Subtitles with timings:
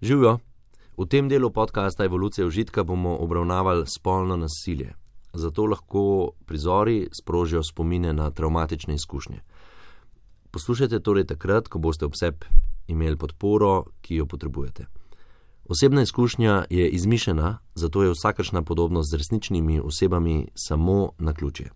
[0.00, 0.38] Živijo.
[0.96, 4.92] V tem delu podcasta Evolucija užitka bomo obravnavali spolno nasilje.
[5.32, 9.40] Zato lahko prizori sprožijo spomine na traumatične izkušnje.
[10.50, 12.46] Poslušajte torej takrat, ko boste ob sebi
[12.88, 14.86] imeli podporo, ki jo potrebujete.
[15.68, 21.70] Osebna izkušnja je izmišljena, zato je vsakršna podobnost z resničnimi osebami samo na ključje.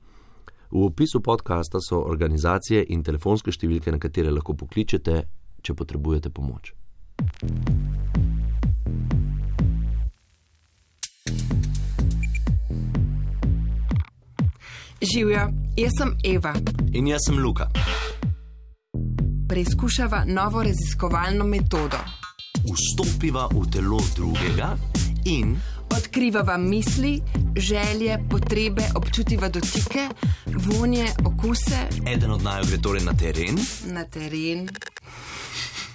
[0.70, 5.22] V opisu podcasta so organizacije in telefonske številke, na katere lahko pokličete,
[5.62, 6.79] če potrebujete pomoč.
[15.14, 16.54] Živijo, jaz sem Eva.
[16.92, 17.70] In jaz sem Luka.
[19.48, 21.98] Preizkušava novo raziskovalno metodo.
[22.72, 24.76] Vstopiva v telo drugega
[25.24, 25.56] in
[25.96, 27.22] Odkrivava misli,
[27.56, 30.08] želje, potrebe, občutiva dotike,
[30.46, 34.68] vonje, okuse eden od naju gre torej na teren, na teren.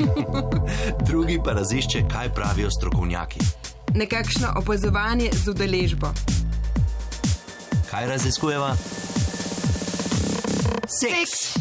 [1.08, 3.40] drugi pa razišče, kaj pravijo strokovnjaki.
[3.96, 6.08] Nekakšno opazovanje z udeležbo.
[7.92, 8.76] Kaj raziskujeva?
[10.88, 11.56] Seks.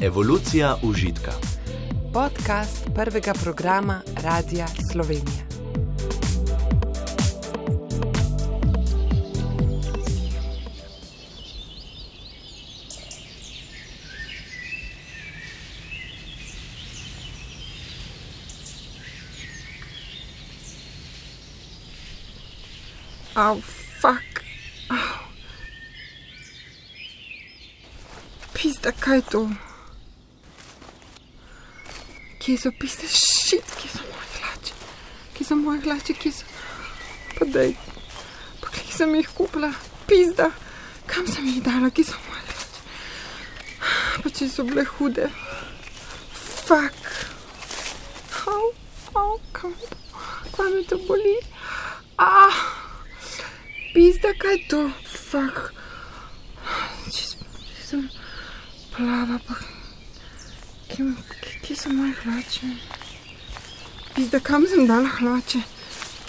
[0.00, 1.32] Evolucija užitka.
[2.12, 5.53] Podcast prvega programa Radia Slovenija.
[23.36, 23.56] Oh,
[23.98, 24.44] fuck.
[24.90, 25.20] Oh.
[28.52, 29.48] Pizda, kaj je to?
[32.38, 34.76] Kje so piste šit, kje so moje hlače?
[35.34, 36.46] Kje so moje hlače, kje so?
[37.34, 37.74] Pa dej,
[38.62, 39.72] pa kje sem jih kupila?
[40.06, 40.52] Pizda,
[41.10, 42.86] kam sem jih dala, kje so moje hlače?
[44.22, 45.26] Pa če so bile hude.
[46.70, 47.02] Fak.
[48.46, 48.70] Au,
[49.18, 49.74] au, kam,
[50.54, 51.34] kam me to boli?
[52.14, 52.83] Ah,
[53.94, 54.80] pizda, kaj je to?
[55.06, 55.72] Fak.
[57.14, 57.24] Če
[57.86, 58.02] sem
[58.94, 59.54] plava, pa
[60.90, 61.06] kje,
[61.62, 62.70] kje, so moje hlače?
[64.16, 65.62] Pizda, kam sem dala hlače?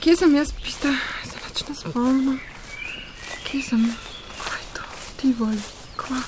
[0.04, 0.94] Kje sem jaz, pizda,
[1.26, 2.40] se nič ne spomnim.
[3.48, 3.86] Kje sem,
[4.46, 5.62] kaj je to, ti voli,
[5.98, 6.22] kva?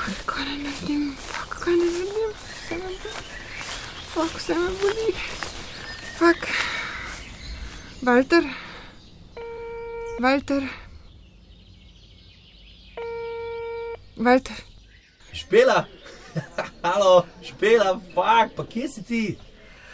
[0.00, 3.28] Aj, Kaj ne naredim, fak, kaj ne naredim, vse me boli.
[4.14, 5.12] Fak, vse me boli.
[6.18, 6.50] Fak.
[8.02, 8.44] Walter.
[10.20, 10.68] Walter.
[14.16, 14.58] Walter.
[15.32, 15.86] Špela,
[16.84, 19.22] halo, špela, fuk, pa kje si ti?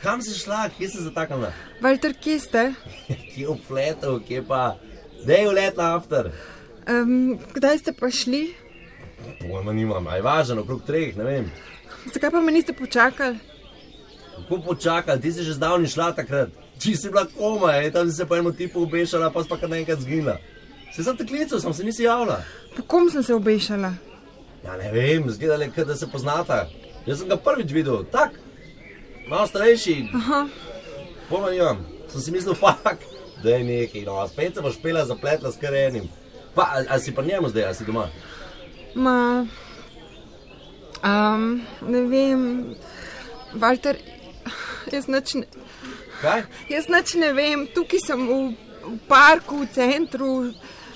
[0.03, 1.53] Kam si šla, kje si zataknila?
[1.79, 2.65] Walter, kje ste?
[3.31, 4.75] Kje v fletu, kje pa?
[5.23, 6.35] Dej v let na after.
[6.91, 8.51] Um, kdaj ste pa šli?
[9.47, 11.51] Pojma nimam, aj važno, okrog treh, ne vem.
[12.11, 13.39] Zakaj pa me niste počakali?
[14.35, 16.66] Kako počakal, ti si že zdavni šla takrat.
[16.79, 19.57] Či si bila koma, je, tam si se po enem tipu obešala, pa si pa
[19.57, 20.37] kar naenkrat zginila.
[20.93, 22.43] Se sem te klical, sem se nisi javila.
[22.77, 23.95] Po kom sem se obešala?
[24.65, 26.67] Ja, ne vem, zgleda le, da se poznata.
[27.07, 28.37] Jaz sem ga prvič videl, tak,
[29.29, 29.97] malo starejši.
[30.15, 30.47] Aha.
[31.29, 33.05] Pojma nimam, sem si mislil, fuk,
[33.43, 36.09] da je nekaj, no, a spet se boš špela zapletla s karenim.
[36.55, 38.09] Pa, a, a si pa njemu zdaj, a si doma?
[38.95, 39.47] Ma.
[41.05, 42.43] Um, ne vem,
[43.55, 44.01] Walter,
[44.93, 45.47] jaz nič ne,
[46.21, 46.43] Kaj?
[46.69, 50.31] jaz nič ne vem, tukaj sem v, v parku, v centru.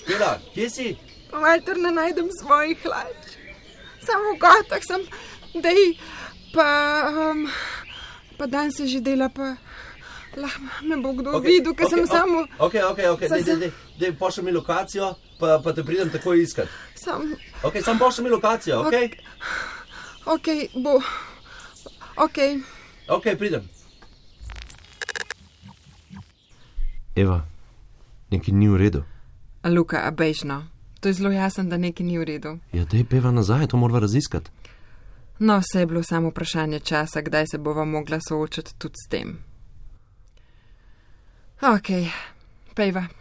[0.01, 0.89] Špela, kje si?
[1.31, 3.37] Walter, ne najdem svojih hlač.
[4.03, 5.03] Samo v gotah sem,
[5.61, 5.93] da je,
[6.55, 6.69] pa,
[7.31, 7.45] um,
[8.39, 9.55] pa dan se že dela, pa
[10.37, 13.73] lahko me bo kdo okay, videl, ker okay, sem samo, Ok, ok, ok, dej, sem-
[13.99, 16.69] dej, pošlji mi lokacijo, pa, pa te pridem takoj iskat.
[16.95, 18.95] sam, Ok, sam pošlji mi lokacijo, ok?
[20.27, 20.49] ok,
[20.81, 20.97] bo,
[22.17, 22.39] ok.
[23.11, 23.69] Ok, pridem.
[27.21, 27.45] Eva,
[28.31, 29.03] nekaj ni v redu.
[29.65, 30.65] Luka, a bežno.
[31.01, 32.59] To je zelo jasno, da nekaj ni v redu.
[32.73, 34.51] Ja, te peva nazaj, to moramo raziskati.
[35.39, 39.39] No, vse je bilo samo vprašanje časa, kdaj se bova mogla soočati tudi s tem.
[41.63, 41.89] Ok,
[42.75, 43.20] pejva.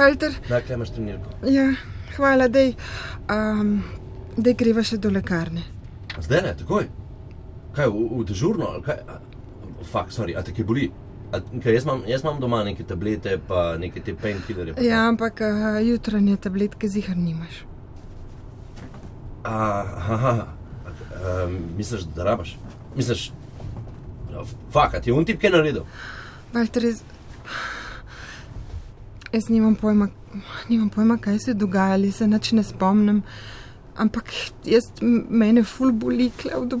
[0.00, 1.30] Walter, Da, kaj imaš trenirko?
[1.46, 1.66] ja,
[2.16, 2.72] hvala, dej,
[3.30, 3.74] um,
[4.36, 5.62] dej greva še do lekarne.
[6.20, 6.88] Zdaj ne, takoj.
[7.76, 8.98] Kaj, v, v dežurno ali kaj?
[9.08, 9.20] A,
[9.90, 10.90] Fak, sorry, a te kaj boli?
[11.32, 14.74] A, kaj, jaz, imam, jaz imam doma neke tablete, pa neke te painkillerje.
[14.76, 17.62] pa Ja, ampak uh, jutranje tabletke zihar nimaš.
[19.44, 20.46] Aha,
[21.46, 22.56] um, misliš, da rabaš?
[22.96, 23.30] Misliš,
[24.32, 24.44] no,
[24.74, 25.86] fakat, je un tip kaj naredil?
[26.52, 27.00] Valter, jaz,
[29.32, 30.08] jaz nimam pojma,
[30.68, 33.22] nimam pojma, kaj se je dogajalo, se nič ne spomnim.
[33.96, 34.32] Ampak
[34.64, 36.78] jaz, mene ful boli, od,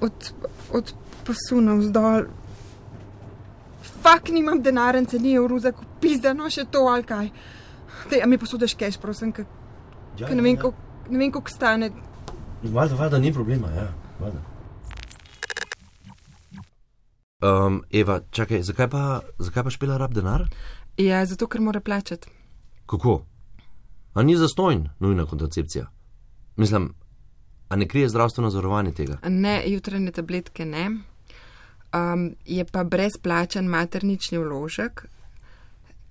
[0.00, 0.32] od,
[0.72, 0.92] od
[1.26, 2.26] pasu navzdol.
[4.02, 7.32] Fak nimam denarnice, ni evruzak, pizda, no še to ali kaj.
[8.10, 9.46] Dej, a mi posodeš keš, prosim, ker
[10.18, 11.90] Ja, ne vem, koliko ne vem, koliko stane.
[12.62, 13.92] Valjda, valjda ni problema, ja.
[14.20, 14.40] Valjda.
[17.40, 20.44] Um, Eva, čakaj, zakaj pa, zakaj pa špela rab denar?
[21.00, 22.28] Ja, zato ker mora plačati.
[22.86, 23.22] Kako?
[24.14, 25.86] A ni zastojn, nujna kontracepcija?
[26.56, 26.94] Mislim,
[27.68, 29.18] a ne krije zdravstveno zavarovanje tega?
[29.28, 30.90] Ne, jutranje tabletke ne.
[30.90, 35.06] Um, je pa brezplačen maternični vložek,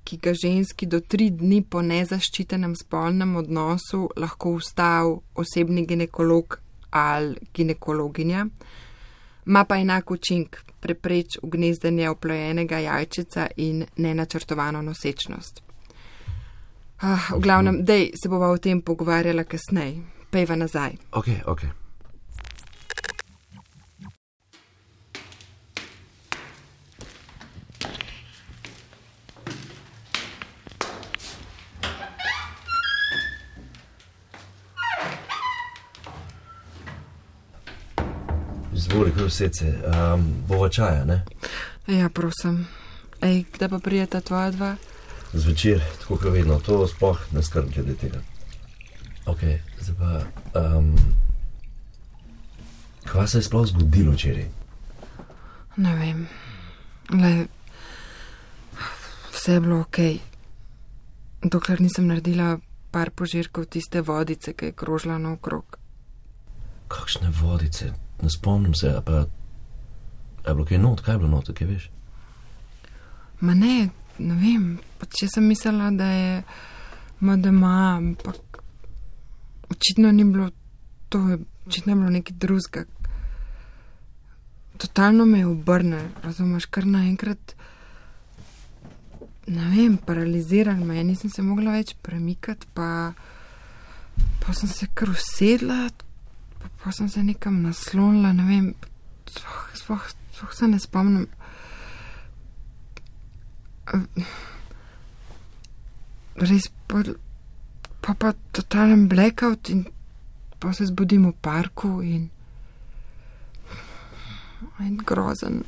[0.04, 6.60] ki ga ženski do tri dni po nezaščitenem spolnem odnosu lahko ustav osebni ginekolog
[6.90, 8.48] ali ginekologinja.
[9.46, 15.62] Ma pa enak učink, prepreč ugnezdenje oplojenega jajčica in nenačrtovano nosečnost.
[17.02, 20.04] Ah, v glavnem, dej se bova o tem pogovarjala kasneje.
[20.30, 20.98] Pejva nazaj.
[21.12, 21.62] Ok, ok.
[38.90, 41.24] Zvori, kar vse se, um, bova čaja, ne?
[41.88, 42.68] Ja, prosim.
[43.22, 44.76] Ej, kdaj pa prijeta tvoja dva?
[45.34, 48.22] Zvečer, tako kot vedno, to sploh ne skrb glede tega.
[49.26, 49.44] Ok,
[49.82, 50.24] zdaj pa.
[50.60, 50.96] Um,
[53.06, 54.50] kaj se je sploh zgodilo včeraj?
[55.78, 56.26] Ne vem.
[57.14, 57.46] Le,
[59.32, 60.00] vse je bilo ok.
[61.44, 62.58] Dokler nisem naredila
[62.92, 65.78] par požirkov tiste vodice, ki je krožila naokrog.
[66.88, 69.26] Kakšne vodice, ne spomnim se, a pa.
[70.48, 71.90] Je bilo kaj not, kaj je bilo not, kaj veš?
[73.40, 73.90] Ma ne,
[74.20, 74.80] ne vem.
[75.00, 76.44] Pač jaz sem mislila, da je
[77.20, 78.62] MDMA, ampak
[79.70, 80.50] očitno ni bilo
[81.10, 81.20] to,
[81.68, 82.86] očitno je bilo nekaj drugega.
[84.78, 87.56] Totalno me je obrnil, razumeš, kar naenkrat.
[89.48, 93.12] Ne vem, paraliziral me je, nisem se mogla več premikati, pa,
[94.40, 95.90] pa sem se kar usedla,
[96.60, 98.74] pa, sem se nekam naslonila, ne vem,
[99.28, 101.28] sploh, sploh, sploh se ne spomnim.
[106.40, 107.04] Res pa,
[108.02, 109.88] pa, pa totalen blackout in
[110.60, 112.30] pa se zbudim v parku in,
[114.84, 115.64] in grozen.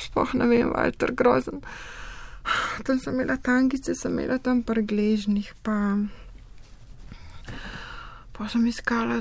[0.00, 1.60] Sploh ne vem, Walter, grozen.
[2.84, 6.00] Tam sem imela tangice, sem imela tam pregležnih, pa,
[8.32, 9.20] pa sem iskala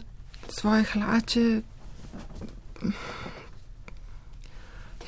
[0.52, 1.62] svoje hlače.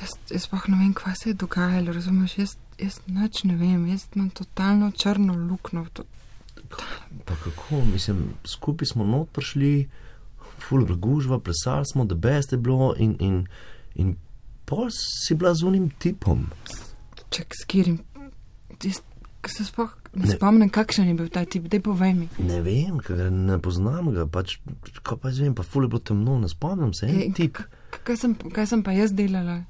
[0.01, 2.37] Jaz, jaz sploh ne vem, kaj se je dogajalo, razumeš?
[2.37, 5.85] Jaz, jaz nič ne vem, jaz imam totalno črno luknjo.
[5.93, 6.03] To,
[7.25, 9.89] Pa kako, mislim, skupaj smo not prišli,
[10.59, 13.47] full gužva, plesali smo, da best je bilo in, in,
[13.95, 14.15] in
[14.65, 14.89] pol
[15.25, 16.47] si bila z unim tipom.
[17.29, 17.99] ček, skirim.
[18.83, 19.01] Jaz
[19.41, 22.29] ke se sploh ne, spomnim, kakšen je bil ta tip, daj povej mi.
[22.39, 24.57] Ne vem, ker ga ne poznam ga, pač,
[25.01, 27.57] kaj pa jaz vem, pa full je bilo temno, ne spomnim se, en tip.
[27.57, 29.61] k- Kaj sem, kaj sem pa jaz delala?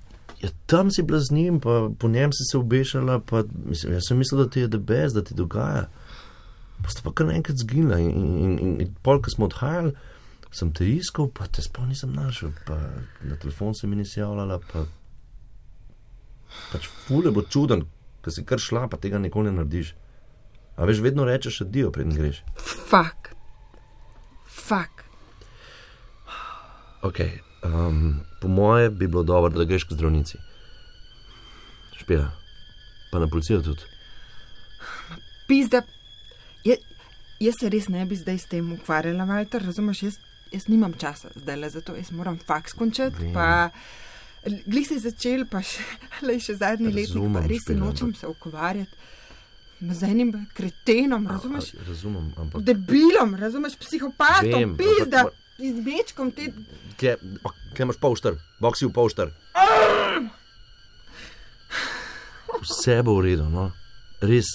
[0.41, 4.07] Ja, tam si bila z njim, pa po njem si se obešala, pa mislim, jaz
[4.07, 5.83] sem mislil, da ti je debes, da ti dogaja.
[6.81, 9.91] Pa sta pa kar naenkrat zginila in, in, in, in, pol, ko smo odhajali,
[10.51, 12.79] sem te iskal, pa te sploh nisem našel, pa
[13.21, 14.87] na telefon se mi nisi javljala, pa
[16.71, 17.85] pač fule bo čuden,
[18.25, 19.93] da si kar šla, pa tega nikoli ne narediš.
[20.81, 22.41] A veš, vedno rečeš adijo, preden greš.
[22.89, 23.35] Fak.
[24.49, 25.03] Fak.
[27.01, 27.19] Ok,
[27.63, 30.37] um, po moje bi bilo dobro, da greš k zdravnici.
[31.97, 32.31] Špela,
[33.11, 33.85] pa na policijo tudi.
[35.47, 35.81] Pizda.
[36.63, 36.77] Je,
[37.39, 40.03] jaz se res ne bi zdaj s tem ukvarjala, Walter, razumeš?
[40.03, 40.17] Jaz,
[40.51, 43.21] jaz nimam časa zdaj le za to, jaz moram faks končati.
[43.21, 43.33] Vem.
[43.33, 43.69] Pa,
[44.65, 45.85] glih se je začel, pa še,
[46.27, 49.00] le še zadnji Razumem, res se nočem se ukvarjati.
[49.81, 51.73] Z enim kretenom, razumeš?
[51.73, 52.61] A, razumem, ampak.
[52.61, 56.51] Debilom, razumeš, psihopatom, pizda, ampak- izmečkom te.
[56.97, 59.33] Kje, oh, kje imaš polšter, boksi v polšter.
[62.61, 63.71] Vse bo v redu, no.
[64.21, 64.45] Res,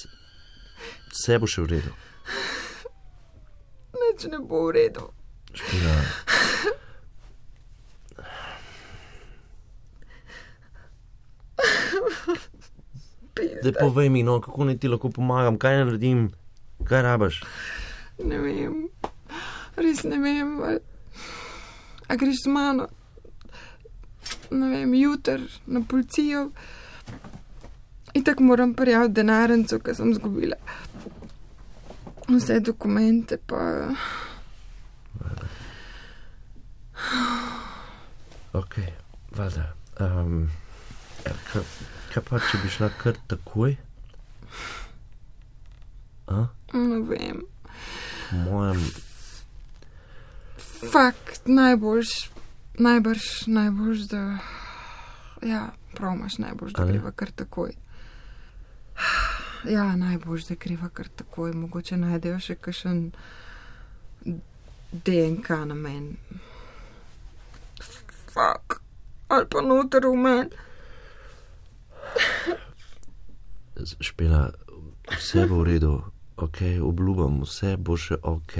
[1.11, 1.92] vse bo še v redu.
[3.99, 5.11] Nič ne bo v redu.
[5.50, 5.97] Špila.
[13.37, 16.31] Zdaj povej mi, no, kako naj ti lahko pomagam, kaj naredim,
[16.88, 17.43] kaj rabaš.
[18.25, 18.88] Ne vem.
[19.76, 20.52] res ne vem,
[22.09, 22.88] a greš z mano,
[24.50, 26.50] ne vem, jutr na policijo.
[28.16, 30.57] In tako moram prijaviti denarnico, ki sem zgubila.
[32.28, 33.90] Vse dokumente pa.
[38.52, 38.78] Ok,
[39.37, 39.73] valjda.
[40.00, 40.49] Um,
[42.16, 43.75] kaj, pa, če bi šla kar takoj?
[46.32, 46.46] A?
[46.73, 47.42] Ne vem.
[48.30, 48.80] Po mojem,
[50.92, 52.30] Fakt, najboljš,
[52.78, 54.38] najbrž, najboljš, da.
[55.42, 57.73] Ja, prav imaš najboljš, da greva kar takoj.
[59.68, 61.52] Ja, najboljš, da greva kar takoj.
[61.52, 63.11] Mogoče najdejo še kakšen
[64.92, 66.16] DNK na meni.
[68.32, 68.80] Fak,
[69.28, 70.65] ali pa noter v meni.
[74.00, 74.50] Špela,
[75.16, 76.02] vse bo v redu,
[76.36, 78.56] ok, obljubim, vse bo še ok.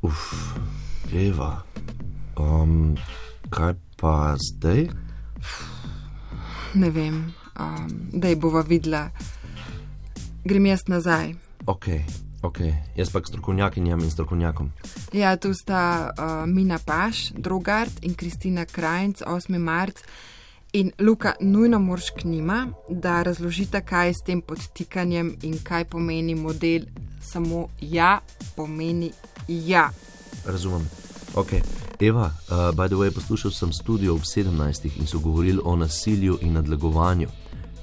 [0.00, 0.22] Uf,
[1.12, 1.62] Eva,
[2.38, 2.96] um,
[3.50, 4.88] kaj pa zdaj?
[6.74, 9.10] Ne vem, um, da je bova videla.
[10.44, 11.34] Grem jaz nazaj.
[11.66, 11.92] Ok,
[12.42, 12.58] ok,
[12.96, 14.72] jaz pa k strokovnjakinjam in strokovnjakom.
[15.12, 19.58] Ja, tu sta uh, Mina Paš, Drogart in Kristina Krajnc, 8.
[19.58, 20.02] marc.
[20.72, 25.84] In Luka, nujno moraš k njima, da razložita, kaj je s tem podtikanjem in kaj
[25.84, 26.82] pomeni model.
[27.22, 28.20] Samo ja
[28.56, 29.12] pomeni
[29.48, 29.90] ja.
[30.46, 30.88] Razumem.
[31.34, 31.52] Ok,
[32.00, 34.98] Eva, uh, by the way, poslušal sem studio ob 17.
[34.98, 37.28] in so govorili o nasilju in nadlegovanju.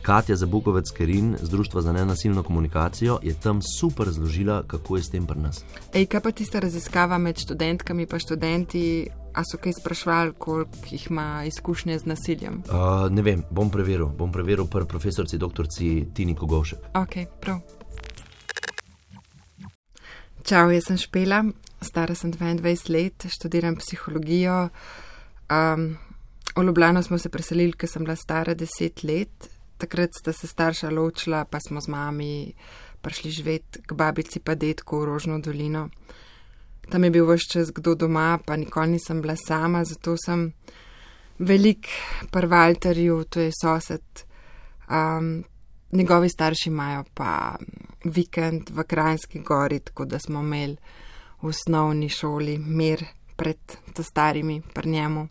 [0.07, 5.09] Katja Zabukovec Kerin z Društva za nenasilno komunikacijo je tam super razložila, kako je s
[5.09, 5.65] tem pri nas.
[5.93, 11.11] Ej, kaj pa tista raziskava med študentkami in študenti, a so kaj sprašvali, koliko jih
[11.11, 12.63] ima izkušnje z nasiljem?
[12.69, 15.67] Uh, ne vem, bom preveril, bom preveril pri profesorici dr.
[16.13, 16.79] Tini Kogovšek.
[16.93, 17.59] Ok, prav.
[20.43, 21.43] Čau, jaz sem Špela,
[21.81, 24.69] stara sem 22 let, študiram psihologijo.
[25.51, 25.97] Um,
[26.55, 29.56] v Ljubljano smo se preselili, ker sem bila stara 10 let.
[29.77, 32.53] Takrat sta se starša ločila, pa smo z mami
[33.01, 35.89] prišli živeti k babici pa detku v Rožno dolino.
[36.89, 40.53] Tam je bil vse čas kdo doma, pa nikoli nisem bila sama, zato sem
[41.39, 41.87] velik
[42.31, 44.03] pri Walterju, to je sosed.
[44.89, 45.43] Um,
[45.91, 47.55] njegovi starši imajo pa
[48.03, 50.77] vikend v Krajinski gori, tako da smo imeli
[51.41, 53.05] v osnovni šoli mir
[53.35, 53.57] pred
[53.99, 55.27] starimi pri njemu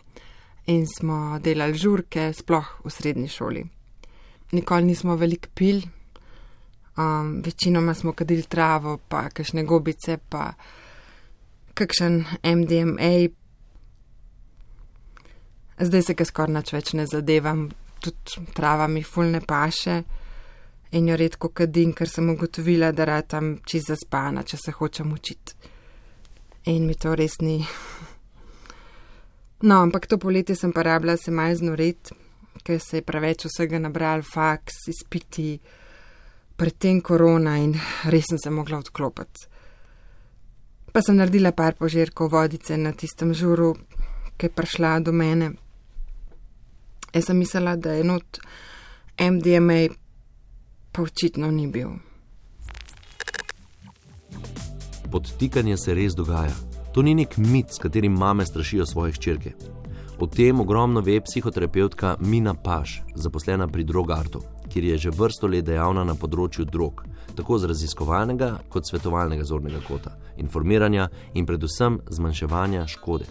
[0.67, 3.65] in smo delali žurke, sploh v srednji šoli.
[4.53, 5.81] Nikoli nismo veliko pil,
[6.97, 10.53] um, večinoma smo kadili travo, pa kakšne gobice, pa
[11.75, 13.29] kakšen MDMA.
[15.79, 17.67] Zdaj se ga skoraj nič več ne zadevam,
[18.01, 20.03] tudi trava mi fulne paše
[20.97, 25.73] in jo redko kadim, ker sem ugotovila, da ratam čez zaspana, če se hočem učiti.
[26.73, 27.61] In mi to res ni.
[29.57, 32.11] No, ampak to poletje sem pa rabila se malo znorit,
[32.65, 35.59] ker se je preveč vsega nabral, faks, izpiti,
[36.57, 37.75] predtem korona in
[38.13, 39.49] res sem se mogla odklopiti.
[40.93, 43.75] Pa sem naredila par požirkov vodice na tistem žuru,
[44.37, 45.53] ki je prišla do mene.
[47.13, 48.41] Jaz sem mislila, da je not
[49.21, 49.93] MDMA,
[50.93, 51.93] pa očitno ni bil.
[55.13, 56.57] Podtikanje se res dogaja.
[56.97, 59.53] To ni nek mit, s katerim mame strašijo svoje hčerke.
[60.19, 64.41] O tem ogromno ve psihoterapeutka Mina Paš, zaposlena pri Drogartu,
[64.73, 67.03] kjer je že vrsto let dejavna na področju drog,
[67.37, 73.29] tako z raziskovalnega kot svetovalnega zornega kota, informiranja in predvsem zmanjševanja škode.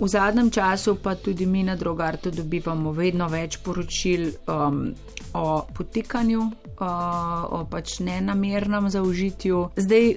[0.00, 4.90] V zadnjem času pa tudi mi na Drogartu dobivamo vedno več poročil um,
[5.34, 9.70] o potikanju, uh, o pač nenamernem zaužitju.
[9.76, 10.10] Zdaj,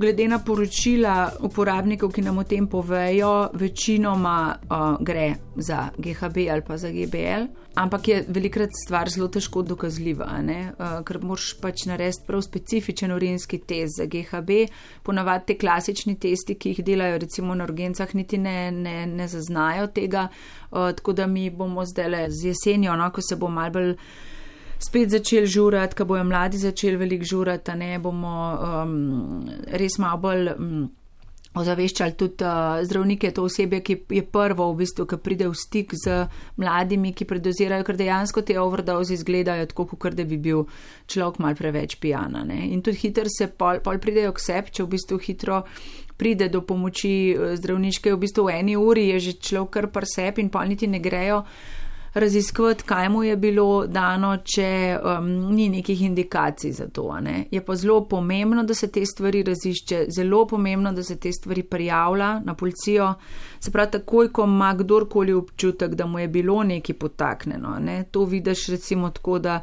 [0.00, 6.64] glede na poročila uporabnikov, ki nam o tem povejo, večinoma uh, gre za GHB ali
[6.64, 7.48] pa za GBL.
[7.78, 13.60] Ampak je velikrat stvar zelo težko dokazljiva, uh, ker moraš pač narediti prav specifičen urinski
[13.62, 14.64] test za GHB.
[15.06, 19.86] Ponavadi te klasični testi, ki jih delajo recimo na urgencah, niti ne, ne, ne zaznajo
[19.94, 20.26] tega.
[20.72, 23.94] Uh, tako da mi bomo zdaj z jesenjo, no, ko se bo mal bolj
[24.82, 30.24] spet začeli žurati, ko bojo mladi začeli veliko žurati, a ne bomo um, res malo
[30.26, 30.54] bolj.
[30.58, 30.88] Um,
[31.56, 35.94] ozaveščali tudi uh, zdravnike, to osebje, ki je prvo v bistvu, ki pride v stik
[35.96, 36.26] z
[36.60, 40.66] mladimi, ki predozirajo, ker dejansko te overdose izgledajo tako, kot da bi bil
[41.08, 42.44] človek mal preveč pijana.
[42.44, 42.68] Ne?
[42.74, 45.62] In tudi hitro se pol, pol pridejo k sebi, če v bistvu hitro
[46.18, 50.04] pride do pomoči eh, zdravniške, v bistvu v eni uri je že človek kar par
[50.04, 51.44] sebi in pol niti ne grejo.
[52.14, 57.20] Raziskovati, kaj mu je bilo dano, če um, ni nekih indikacij za to.
[57.20, 57.44] Ne.
[57.50, 61.62] Je pa zelo pomembno, da se te stvari razišče, zelo pomembno, da se te stvari
[61.62, 63.14] prijavlja na policijo.
[63.60, 67.78] Se pravi, takoj, ko ima kdorkoli občutek, da mu je bilo nekaj potaknjeno.
[67.80, 68.04] Ne.
[68.10, 69.60] To vidiš recimo tako, da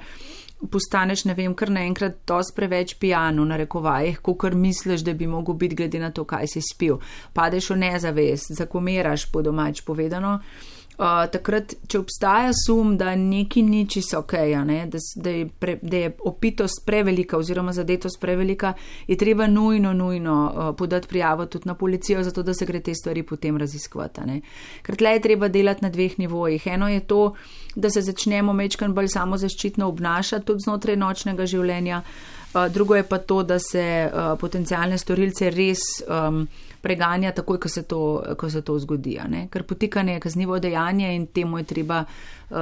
[0.72, 5.28] postaneš, ne vem, kar naenkrat dosti preveč pijan, na rekovajih, kot kar misliš, da bi
[5.28, 6.98] mogel biti, glede na to, kaj si spil.
[7.34, 10.40] Padeš v nezavest, zakomeraš po domač povedano.
[10.40, 14.34] Uh, takrat, če obstaja sum, da neki ni čisto ok,
[14.66, 18.74] ne, da, da, je pre, da je opitost prevelika oziroma zadetost prevelika,
[19.08, 22.96] je treba nujno, nujno uh, podati prijavo tudi na policijo, zato da se gre te
[22.96, 24.42] stvari potem raziskovati.
[24.82, 26.68] Ker tle je treba delati na dveh nivojih.
[26.68, 27.34] Eno je to,
[27.76, 33.18] da se začnemo mečkan bolj samozaščitno obnašati tudi znotraj nočnega življenja, uh, drugo je pa
[33.18, 35.84] to, da se uh, potencijalne storilce res.
[36.08, 36.48] Um,
[36.86, 38.00] preganja takoj, ko se to,
[38.38, 39.18] ko se to zgodi.
[39.50, 42.58] Ker potikanje je kaznivo dejanje in temu je treba uh,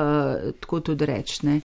[0.64, 1.60] tako tudi reči.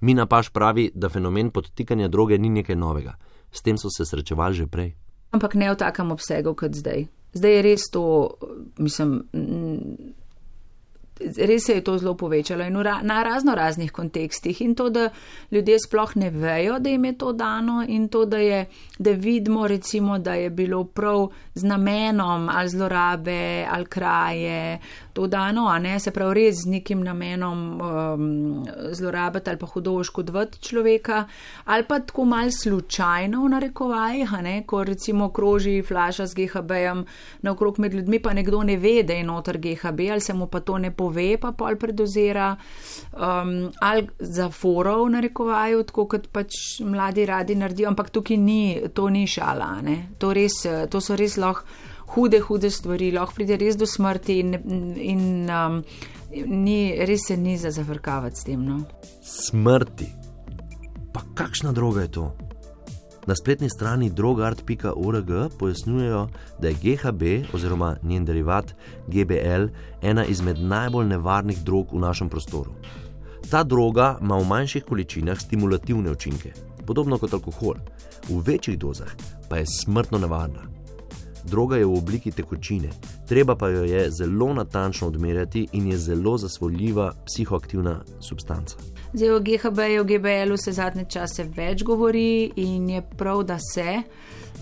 [0.00, 3.12] Mina paš pravi, da fenomen podtikanja droge ni nekaj novega.
[3.52, 4.94] S tem so se srečevali že prej.
[5.36, 7.06] Ampak ne v takem obsegu kot zdaj.
[7.32, 8.04] Zdaj je res to,
[8.78, 9.22] mislim
[11.20, 14.60] res se je to zelo povečalo in ra, na razno raznih kontekstih.
[14.60, 15.10] In to, da
[15.50, 18.66] ljudje sploh ne vejo, da jim je to dano, in to, da, je,
[18.98, 24.78] da vidimo, recimo, da je bilo prav z namenom ali zlorabe ali kraje
[25.12, 25.98] to dano, a ne?
[26.00, 28.64] Se prav res z nekim namenom um,
[28.96, 31.24] zlorabiti ali pa hudo oškodovati človeka,
[31.64, 37.04] ali pa tako mal slučajno v narekovajih, a ne, ko recimo kroži flaša z GHB-jem
[37.42, 40.60] naokrog med ljudmi, pa nekdo ne ve, da je noter GHB ali se mu pa
[40.60, 42.56] to ne pove, pa pol predozira,
[43.12, 48.80] um, ali za foro v narekovaju, tako kot pač mladi radi naredijo, ampak tukaj ni,
[48.94, 53.56] to ni šala, ne, to, res, to so res lahko hude, hude stvari, lahko pride
[53.60, 54.54] res do smrti in,
[54.96, 55.82] in um,
[56.32, 58.64] ni, res se ni za zavrkavati s tem.
[58.64, 58.80] No.
[59.22, 60.08] Smrti.
[61.12, 62.30] Pa kakšna droga je to?
[63.26, 67.22] Na spletni strani drogart.org pojasnjujejo, da je GHB
[67.54, 68.74] oziroma njen derivat
[69.06, 69.68] GBL
[70.02, 72.74] ena izmed najbolj nevarnih drog v našem prostoru.
[73.50, 76.52] Ta droga ima v manjših količinah stimulativne učinke,
[76.86, 77.78] podobno kot alkohol,
[78.28, 79.14] v večjih dozah
[79.48, 80.71] pa je smrtno nevarna.
[81.44, 82.88] Droga je v obliki tekočine,
[83.28, 88.76] treba pa jo je zelo natančno odmerjati in je zelo zasvoljiva psihoaktivna substanca.
[89.12, 94.02] Zdaj o GHB-ju, GBL-u se zadnje čase več govori in je prav, da se.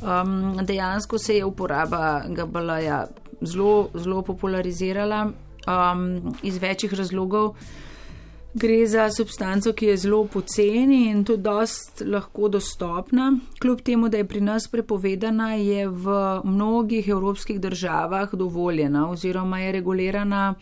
[0.01, 3.07] Um, dejansko se je uporaba GBL-ja
[3.41, 5.27] zelo, zelo popularizirala
[5.67, 7.55] um, iz večjih razlogov.
[8.55, 13.33] Gre za substanco, ki je zelo poceni in tudi dost lahko dostopna.
[13.63, 19.73] Kljub temu, da je pri nas prepovedana, je v mnogih evropskih državah dovoljena oziroma je
[19.73, 20.55] regulirana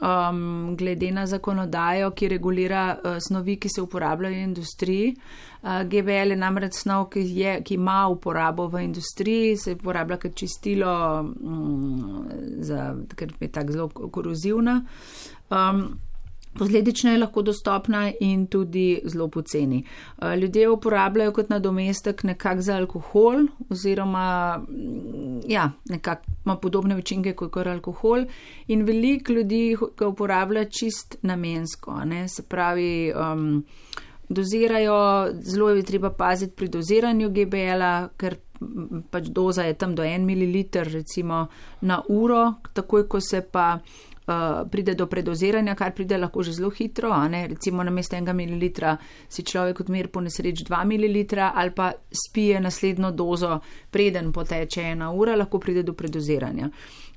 [0.00, 5.16] um, glede na zakonodajo, ki regulira uh, snovi, ki se uporabljajo v industriji.
[5.62, 10.34] Uh, GBL je namreč snov, ki, je, ki ima uporabo v industriji, se uporablja kot
[10.34, 12.26] čistilo, um,
[12.58, 14.80] za, ker je tako zelo korozivna.
[15.50, 15.98] Um,
[16.58, 19.84] Posledično je lahko dostopna in tudi zelo poceni.
[20.18, 27.32] Eh, ljudje uporabljajo kot nadomestek nekak za alkohol oziroma mm, ja, nekak ima podobne učinke
[27.32, 28.24] kot kar alkohol
[28.66, 32.04] in veliko ljudi ga uporablja čist namensko.
[32.04, 32.28] Ne?
[32.28, 33.64] Se pravi, um,
[34.28, 38.36] dozirajo, zelo je treba paziti pri doziranju GBL-a, ker
[39.10, 41.46] pač doza je tam do 1 ml recimo
[41.80, 43.78] na uro, takoj ko se pa
[44.26, 47.10] uh, pride do predoziranja, kar pride lahko že zelo hitro.
[47.48, 48.96] Recimo na mesto enega mililitra
[49.28, 53.60] si človek odmer po nesreč 2 mililitra ali pa spije naslednjo dozo,
[53.90, 56.70] preden poteče ena ura, lahko pride do predoziranja.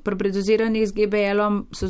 [0.03, 1.87] Pri predoziranju z GBL-om so,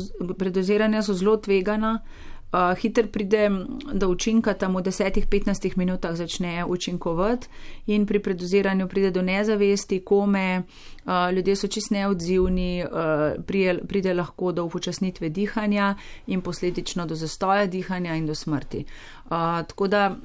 [1.02, 2.00] so zelo tvegana.
[2.00, 3.50] Uh, hiter pride
[3.92, 7.48] do učinka, tam v 10-15 minutah začne učinkovati
[7.86, 10.62] in pri predoziranju pride do nezavesti, kome,
[11.04, 15.94] uh, ljudje so čist neodzivni, uh, prije, pride lahko do upočasnitve dihanja
[16.26, 18.84] in posledično do zastoja dihanja in do smrti.
[19.24, 19.30] Uh,
[19.66, 20.16] tako da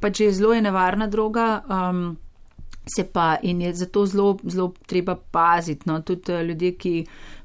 [0.00, 1.62] pač je zelo je nevarna droga.
[1.68, 2.18] Um,
[2.94, 5.88] se pa in je zato zelo, zelo treba paziti.
[5.88, 6.94] No, tudi eh, ljudje, ki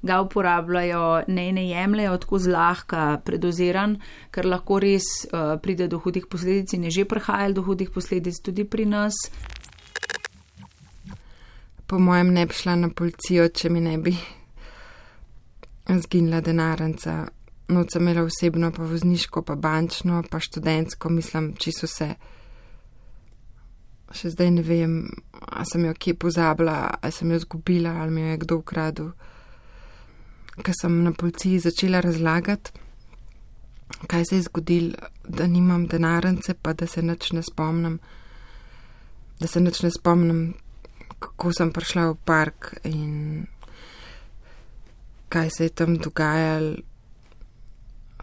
[0.01, 3.97] ga uporabljajo, ne, ne jemljajo tako zlahka predoziran,
[4.31, 8.37] ker lahko res uh, pride do hudih posledic in je že prihajal do hudih posledic
[8.43, 9.15] tudi pri nas.
[11.87, 14.13] Po mojem ne bi šla na policijo, če mi ne bi
[15.89, 17.25] zginila denarnica.
[17.67, 22.13] Noč sem imela osebno, pa vozniško, pa bančno, pa študentsko, mislim, čisto vse
[24.15, 24.95] še zdaj ne vem,
[25.45, 29.11] ali sem jo kje pozabila, ali sem jo zgubila, ali mi jo je kdo ukradel.
[30.55, 32.71] Ker sem na policiji začela razlagati,
[34.07, 37.99] kaj se je zgodilo, da nimam denarnice, pa da se nič ne spomnim,
[39.39, 40.53] da se nič ne spomnim,
[41.19, 43.45] kako sem prišla v park in
[45.29, 46.75] kaj se je tam dogajalo.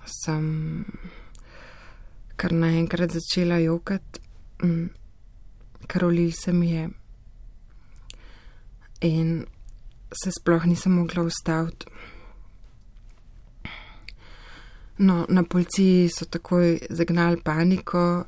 [0.02, 0.46] Sem
[2.36, 4.20] kar naenkrat začela jokati,
[4.64, 4.88] mm,
[5.86, 6.88] karolil se mi je
[9.00, 9.46] in
[10.12, 11.86] se sploh nisem mogla ustaviti.
[14.98, 18.24] No, na policiji so takoj zagnali paniko,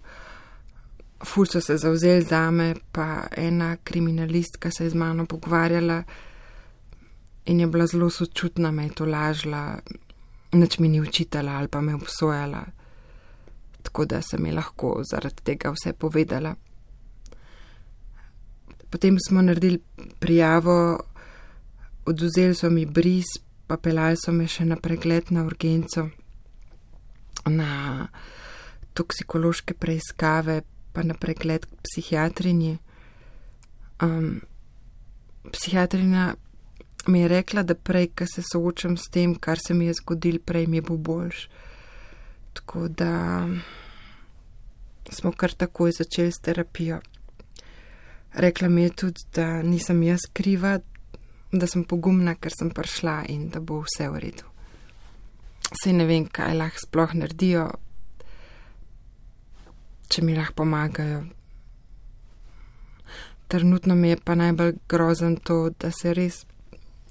[1.25, 6.03] ful so se zauzeli za me, pa ena kriminalistka se je z mano pogovarjala
[7.45, 9.79] in je bila zelo sočutna, me je to lažla,
[10.53, 12.65] nič mi ni učitala ali pa me obsojala,
[13.83, 16.55] tako da sem ji lahko zaradi tega vse povedala.
[18.95, 19.81] Potem smo naredili
[20.23, 21.01] prijavo,
[22.07, 23.27] oduzeli so mi bris,
[23.67, 26.13] pa pelali so me še na pregled na urgenco
[27.51, 28.07] na
[28.95, 32.79] toksikološke preiskave, pa na pregled k psihiatrinji.
[34.03, 34.41] Um,
[35.53, 36.35] psihiatrina
[37.07, 40.39] mi je rekla, da prej, ko se soočam s tem, kar se mi je zgodil,
[40.39, 41.49] prej mi bo boljš.
[42.55, 43.49] Tako da
[45.11, 47.01] smo kar takoj začeli s terapijo.
[48.35, 50.79] Rekla mi je tudi, da nisem jaz kriva,
[51.53, 54.55] da sem pogumna, ker sem prišla in da bo vse v redu
[55.83, 57.65] se ne vem, kaj lahko sploh naredijo,
[60.09, 61.25] če mi lahko pomagajo.
[63.49, 66.45] Trenutno mi je pa najbolj grozen to, da se res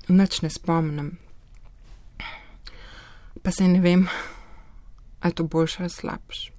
[0.10, 1.14] nič ne spomnim.
[3.44, 4.08] Pa se ne vem,
[5.20, 6.52] ali je to boljše ali slabše.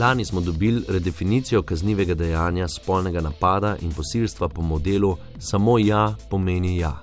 [0.00, 6.78] Lani smo dobili redefinicijo kaznivega dejanja spolnega napada in posilstva po modelu Samo ja pomeni
[6.78, 7.00] ja.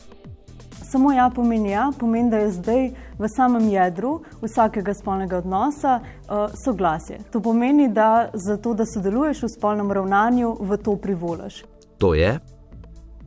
[0.91, 6.53] Samo ja pomeni ja, pomeni, da je zdaj v samem jedru vsakega spolnega odnosa uh,
[6.65, 7.17] soglasje.
[7.31, 11.63] To pomeni, da za to, da sodeluješ v spolnem ravnanju, v to privoliš.
[11.97, 12.39] To je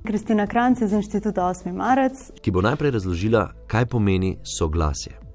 [0.07, 1.72] Kristina Kranc iz Inštituta 8.
[1.72, 5.25] marec, ki bo najprej razložila, kaj pomeni soglasje.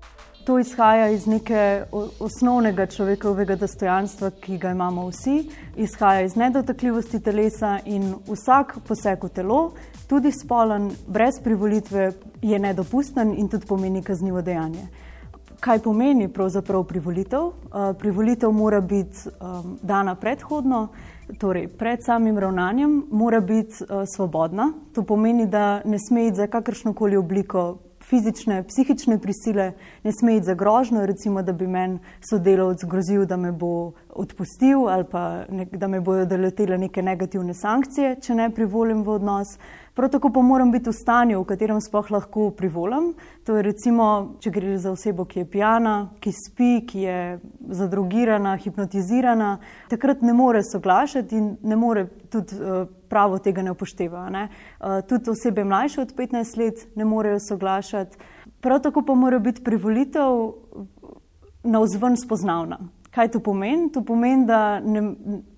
[0.44, 1.84] To izhaja iz neke
[2.20, 5.44] osnovnega človekovega dostojanstva, ki ga imamo vsi,
[5.78, 9.60] izhaja iz nedotakljivosti telesa in vsak poseg v telo,
[10.10, 14.88] tudi spolen, brez privolitve, je nedopusten in tudi pomeni kaznivo dejanje.
[15.62, 17.44] Kaj pomeni pravzaprav privolitev?
[17.46, 20.88] Uh, privolitev mora biti um, dana predhodno,
[21.38, 24.72] torej pred samim ravnanjem, mora biti uh, svobodna.
[24.96, 27.78] To pomeni, da ne sme iti za kakršno koli obliko
[28.12, 29.72] fizične, psihične prisile,
[30.04, 34.90] ne sme iti za grožno, recimo, da bi meni sodelovec grozil, da me bo odpustil
[34.92, 39.56] ali pa ne, da me bodo doletele neke negativne sankcije, če ne privolim v odnos.
[39.96, 43.12] Prav tako pa moram biti v stanju, v katerem sploh lahko privolim.
[43.48, 44.06] To je recimo,
[44.40, 47.18] če gre za osebo, ki je pijana, ki spi, ki je
[47.80, 49.58] zadrogirana, hipnotizirana,
[49.92, 54.30] takrat ne more soglašati in ne more tudi uh, pravo tega ne upošteva.
[54.32, 54.48] Ne?
[54.80, 58.18] Uh, tudi osebe mlajše od 15 let ne morejo soglašati.
[58.62, 60.52] Prav tako pa mora biti privolitev
[61.64, 62.80] na vzven spoznavna.
[63.12, 63.92] Kaj to pomeni?
[63.92, 65.02] To pomeni, da ne,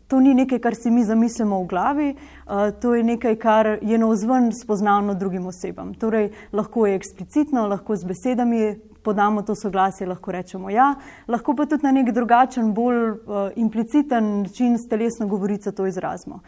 [0.07, 3.97] to ni nekaj, kar si mi zamislimo v glavi, uh, to je nekaj, kar je
[3.97, 5.93] na vzven spoznavno drugim osebam.
[5.93, 8.63] Torej, lahko je eksplicitno, lahko z besedami
[9.03, 10.93] podamo to soglasje, lahko rečemo ja,
[11.27, 13.17] lahko pa tudi na nek drugačen, bolj uh,
[13.55, 16.39] impliciten način s telesno govorico to izrazimo.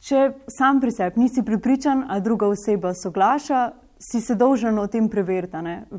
[0.00, 5.08] Če sam pri sebi nisi pripričan, a druga oseba soglaša, si se dolžen o tem
[5.08, 5.56] preveriti.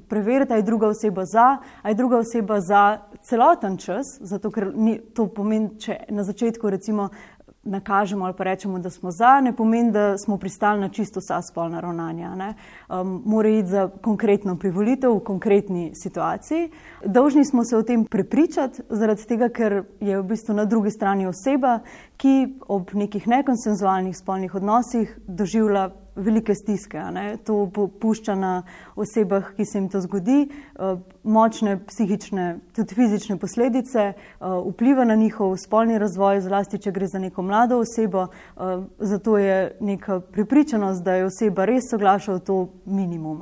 [0.09, 4.71] Preveriti, ali je druga oseba za, ali je druga oseba za celoten čas, zato ker
[4.75, 7.09] ni, to pomeni, če na začetku recimo
[7.63, 11.41] nakažemo ali pa rečemo, da smo za, ne pomeni, da smo pristali na čisto vsa
[11.41, 12.53] spolna ravnanja.
[12.89, 16.71] Um, mora iti za konkretno privolitev v konkretni situaciji.
[17.05, 21.27] Dolžni smo se o tem prepričati, zaradi tega, ker je v bistvu na drugi strani
[21.27, 21.79] oseba,
[22.17, 27.01] ki ob nekih nekonsenzualnih spolnih odnosih doživlja velike stiske.
[27.45, 27.71] To
[28.01, 28.63] pušča na
[28.95, 35.15] osebah, ki se jim to zgodi, uh, močne psihične, tudi fizične posledice, uh, vpliva na
[35.15, 38.27] njihov spolni razvoj, zlasti če gre za neko mlado osebo.
[38.55, 43.41] Uh, zato je neka pripričanost, da je oseba res soglaša v to minimum.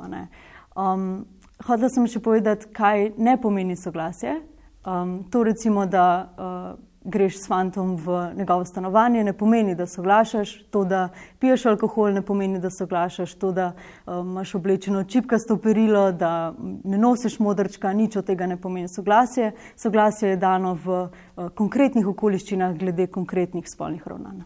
[0.76, 1.26] Um,
[1.60, 4.38] Hodla sem še povedati, kaj ne pomeni soglasje.
[4.80, 10.54] Um, to recimo, da uh, greš s fantom v njegovo stanovanje, ne pomeni, da soglašaš,
[10.70, 13.72] to, da piješ alkohol, ne pomeni, da soglašaš, to, da
[14.06, 19.52] um, imaš oblečeno čipkasto perilo, da ne nosiš modrčka, nič od tega ne pomeni soglasje.
[19.76, 24.42] Soglasje je dano v uh, konkretnih okoliščinah glede konkretnih spolnih ravnanj.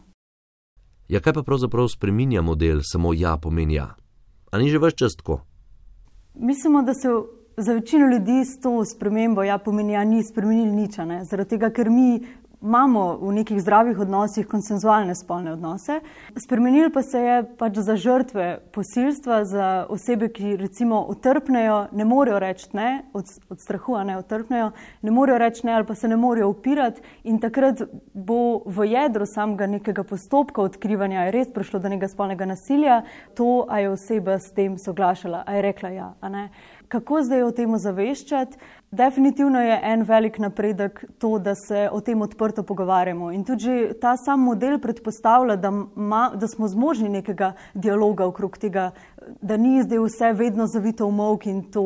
[1.08, 3.94] Ja, kaj pa pravzaprav spreminja model, samo ja pomeni ja?
[4.52, 5.42] Ali ni že več čas tako?
[6.34, 7.08] Mislimo, da se
[7.56, 11.70] za večino ljudi s to spremembo, ja, pomeni, da ja, ni spremenili nič, zaradi tega,
[11.70, 12.24] ker mi
[12.64, 16.00] imamo v nekih zdravih odnosih konsenzualne spolne odnose.
[16.36, 22.38] Spremenil pa se je pač za žrtve posilstva, za osebe, ki recimo utrpnejo, ne morejo
[22.38, 24.70] reči ne, od, od strahu, a ne utrpnejo,
[25.02, 27.82] ne morejo reči ne ali pa se ne morejo upirati in takrat
[28.14, 33.02] bo v jedru samega nekega postopka odkrivanja, je res prišlo do nekega spolnega nasilja,
[33.36, 36.48] to, a je oseba s tem soglašala, a je rekla ja, a ne.
[36.88, 38.58] Kako zdaj o tem zaveščati?
[38.94, 43.30] Definitivno je en velik napredek to, da se o tem odprto pogovarjamo.
[43.32, 48.90] In tudi ta sam model predpostavlja, da, ma, da smo zmožni nekega dialoga okrog tega,
[49.40, 51.84] da ni zdaj vse vedno zavito v mok in to,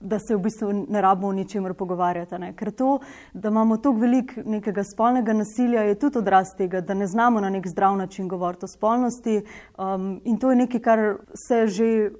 [0.00, 2.38] da se v bistvu ne rabimo o ničemer pogovarjati.
[2.38, 2.52] Ne?
[2.56, 2.98] Ker to,
[3.34, 7.50] da imamo toliko velik nekega spolnega nasilja, je tudi odraz tega, da ne znamo na
[7.50, 9.40] nek zdrav način govoriti o spolnosti.
[9.78, 12.10] Um, in to je nekaj, kar se že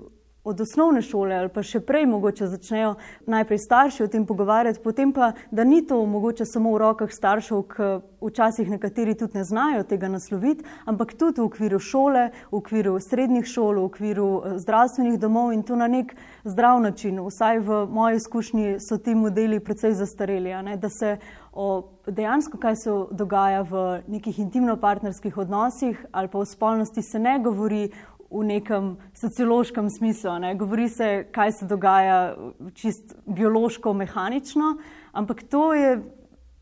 [0.46, 2.94] od osnovne šole ali pa še prej mogoče začnejo
[3.26, 7.62] najprej starši o tem pogovarjati, potem pa, da ni to mogoče samo v rokah staršev,
[7.72, 7.88] ki
[8.26, 13.46] včasih nekateri tudi ne znajo tega nasloviti, ampak tudi v okviru šole, v okviru srednjih
[13.46, 17.18] šol, v okviru eh, zdravstvenih domov in to na nek zdrav način.
[17.26, 21.16] Vsaj v moji izkušnji so ti modeli precej zastareli, da se
[21.52, 27.38] o dejansko, kaj se dogaja v nekih intimno-partnerskih odnosih ali pa o spolnosti se ne
[27.38, 27.90] govori
[28.30, 30.38] v nekem sociološkem smislu.
[30.38, 30.54] Ne.
[30.54, 32.36] Govori se, kaj se dogaja
[32.74, 34.76] čist biološko, mehanično,
[35.12, 35.96] ampak to je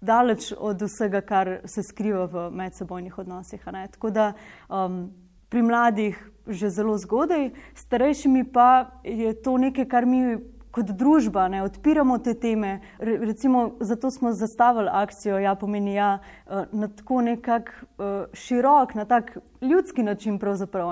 [0.01, 3.65] daleč od vsega, kar se skriva v medsebojnih odnosih.
[3.91, 4.33] Tako da
[4.69, 5.11] um,
[5.49, 10.37] pri mladih že zelo zgodaj, starejšimi pa je to nekaj, kar mi
[10.75, 12.81] kot družba ne, odpiramo te teme.
[12.99, 18.95] Re, recimo, zato smo zastavili akcijo, ja, pomeni ja, eh, na tako nekak uh, širok,
[18.95, 20.39] na tak ljudski način,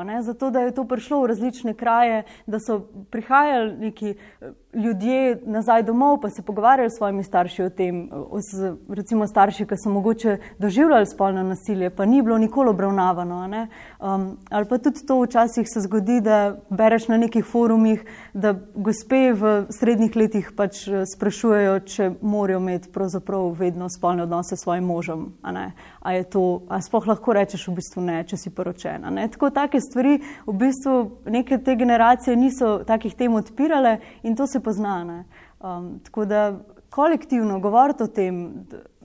[0.06, 2.80] ne, zato da je to prišlo v različne kraje, da so
[3.10, 8.10] prihajali neki uh, ljudje nazaj domov, pa se pogovarjali s svojimi starši o tem,
[8.52, 13.42] z, recimo starši, ki so mogoče doživljali spolno nasilje, pa ni bilo nikoli obravnavano.
[13.42, 19.32] Um, ali pa tudi to včasih se zgodi, da bereš na nekih forumih, da gospe
[19.32, 24.84] v srednjih letih pač eh, sprašujejo, če morajo imeti pravzaprav vedno spolne odnose s svojim
[24.84, 25.32] možem.
[25.42, 29.10] A, a je to, a sploh lahko rečeš v bistvu ne, če si poročena.
[29.10, 29.26] Ne?
[29.28, 30.94] Tako take stvari v bistvu
[31.26, 35.24] neke te generacije niso takih tem odpirale in to se poznane.
[35.60, 36.58] Um, tako da
[36.90, 38.44] kolektivno govoriti o tem,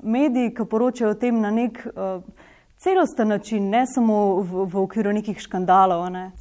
[0.03, 2.21] mediji, ki poročajo o tem na nek uh,
[2.77, 6.05] celosten način, ne samo v, v okviru nekih škandalov.
[6.13, 6.31] Ne.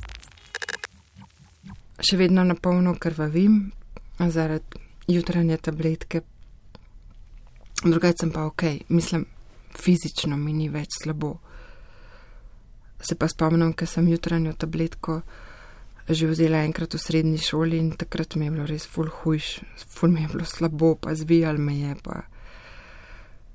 [2.02, 3.70] Še vedno na polno krvavim
[4.18, 6.20] zaradi jutranje tabletke.
[7.84, 9.24] Drugače sem pa ok, mislim,
[9.76, 11.36] fizično mi ni več slabo.
[13.00, 15.20] Se pa spomnim, ker sem jutranjo tabletko
[16.06, 20.10] že vzela enkrat v srednji šoli in takrat mi je bilo res ful hujš, ful
[20.14, 22.22] mi je bilo slabo, pa zvijal me je, pa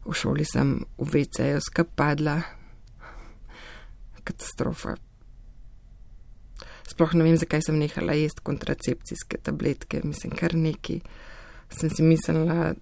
[0.03, 2.41] v šoli sem v VC-ju skapadla.
[4.23, 4.97] Katastrofa.
[6.91, 10.99] Sploh ne vem, zakaj sem nehala jesti kontracepcijske tabletke, mislim, kar neki.
[11.71, 12.75] Sem si mislila,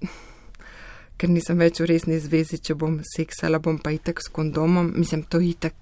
[1.14, 5.28] ker nisem več v resni zvezi, če bom seksala, bom pa itek s kondomom, mislim,
[5.30, 5.78] to itek,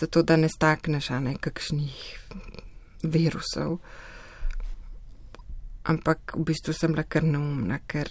[0.00, 1.96] zato da ne stakneš, a ne kakšnih
[3.02, 3.78] virusov.
[5.86, 8.10] Ampak v bistvu sem bila kar neumna, ker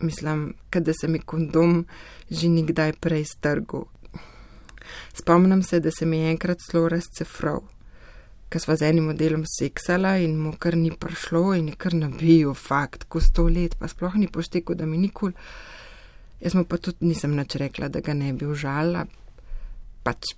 [0.00, 1.86] mislim, da se mi kondom
[2.30, 3.84] že nikdaj prej strgal.
[5.14, 7.60] Spomnim se, da se mi je enkrat zelo razcefral,
[8.48, 12.54] ker sva z enim modelom seksala in mu kar ni prišlo in je kar nabil
[12.54, 15.32] fakt, ko sto let, pa sploh ni poštekel, da mi nikul.
[16.40, 19.04] Jaz mu pa tudi nisem nič rekla, da ga ne bi užala,
[20.08, 20.32] pač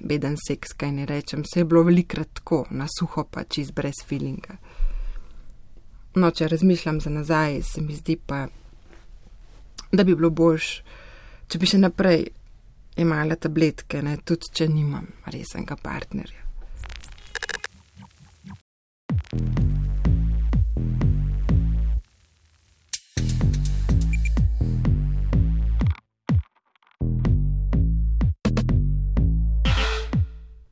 [0.00, 4.04] beden seks, kaj ne rečem, se je bilo velikrat tako, na suho pa čist brez
[4.04, 4.58] feelinga.
[6.16, 8.46] No, če razmišljam za nazaj, se mi zdi pa,
[9.92, 10.80] da bi bilo bož,
[11.48, 12.26] če bi še naprej
[13.00, 16.44] imala tabletke, ne, tudi če nimam resnega partnerja.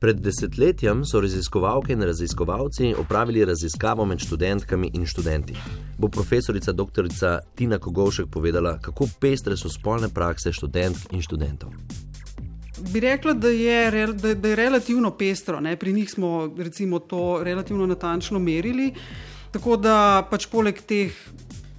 [0.05, 5.55] Pred desetletjem so raziskovalke in raziskovalci opravili raziskavo med študentkami in študenti.
[5.97, 7.07] Bo profesorica dr.
[7.55, 11.73] Tina Kogovšek povedala, kako pestre so spolne prakse študentk in študentov.
[12.93, 15.59] Bi rekla, da je, da, da je relativno pestro.
[15.59, 15.73] Ne?
[15.75, 18.91] Pri njih smo recimo, to relativno natančno merili.
[19.51, 21.17] Tako da pač poleg teh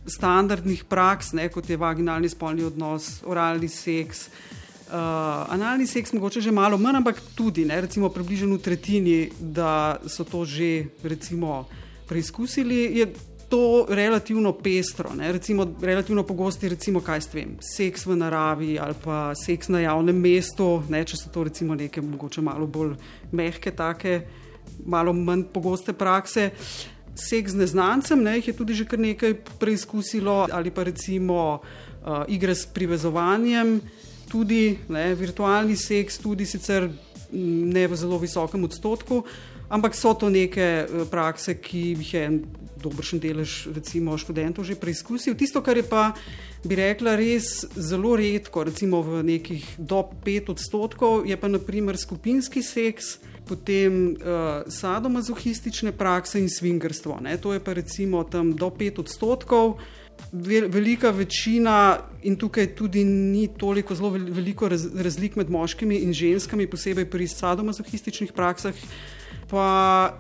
[0.06, 4.55] standardnih praks, ne, kot je vaginalni spolni odnos, oralni seks, uh,
[4.90, 10.24] analni seks, mogoče že malo manj, ampak tudi, ne, recimo, približno v tretjini, da so
[10.24, 11.66] to že recimo,
[12.06, 12.98] preizkusili.
[12.98, 13.06] Je,
[13.46, 15.32] To relativno pestro, ne?
[15.32, 20.18] recimo, relativno pogosti, recimo, kaj s tem, seks v naravi ali pa seks na javnem
[20.18, 21.04] mestu, ne?
[21.06, 22.96] če so to recimo neke mogoče malo bolj
[23.30, 24.26] mehke, take,
[24.82, 26.50] malo manj pogoste prakse.
[27.14, 28.34] Seks z neznancem, ne?
[28.40, 33.78] jih je tudi že kar nekaj preizkusilo, ali pa recimo uh, igre s privezovanjem,
[34.30, 35.14] tudi ne?
[35.14, 36.90] virtualni seks, tudi sicer
[37.32, 39.24] ne v zelo visokem odstotku.
[39.66, 42.24] Ampak so to neke prakse, ki jih je
[42.78, 45.34] dobršen delež recimo, študentov že preizkusil.
[45.34, 46.14] Tisto, kar je pa,
[46.62, 52.62] bi rekla, res zelo redko, recimo v nekih do 5 odstotkov, je pa naprimer skupinski
[52.62, 57.18] seks, potem uh, sadomazohistične prakse in svingerstvo.
[57.22, 57.34] Ne?
[57.42, 59.82] To je pa recimo tam do 5 odstotkov.
[60.32, 67.06] Velika večina, in tukaj tudi ni toliko zelo veliko razlik med moškimi in ženskami, posebej
[67.10, 68.74] pri sadomazohističnih praksah,
[69.50, 69.66] pa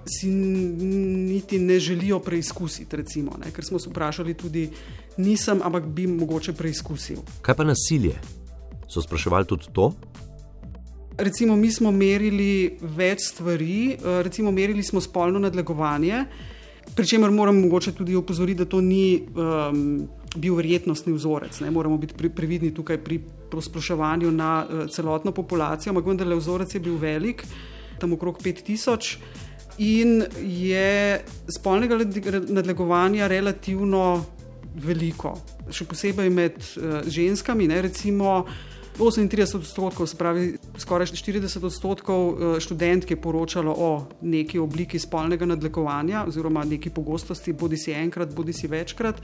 [0.06, 2.96] si niti ne želijo preizkusiti.
[2.96, 4.68] Recimo, Ker smo se vprašali, tudi
[5.16, 7.18] nisem, ampak bi mogoče preizkusil.
[7.42, 8.14] Kaj pa nasilje?
[8.88, 9.92] So spraševali tudi to?
[11.18, 16.24] Recimo, mi smo merili več stvari, eh, recimo, merili smo spolno nadlegovanje,
[16.96, 21.60] pri čemer moram mogoče tudi opozoriti, da to ni um, bil verjetnostni vzorec.
[21.60, 21.70] Ne?
[21.70, 23.20] Moramo biti previdni tukaj pri
[23.62, 27.44] spraševanju na uh, celotno populacijo, ampak vendarle vzorec je bil velik
[28.00, 29.16] tam okrog 5000,
[29.78, 31.98] in je spolnega
[32.48, 34.24] nadlegovanja relativno
[34.76, 35.36] veliko,
[35.72, 37.68] še posebej med uh, ženskami.
[37.68, 38.44] Ne, recimo
[38.98, 43.90] 38 odstotkov, spravi skoraj 40 odstotkov uh, študentk je poročalo o
[44.22, 49.22] neki obliki spolnega nadlegovanja oziroma neki pogostosti, bodi si enkrat, bodi si večkrat.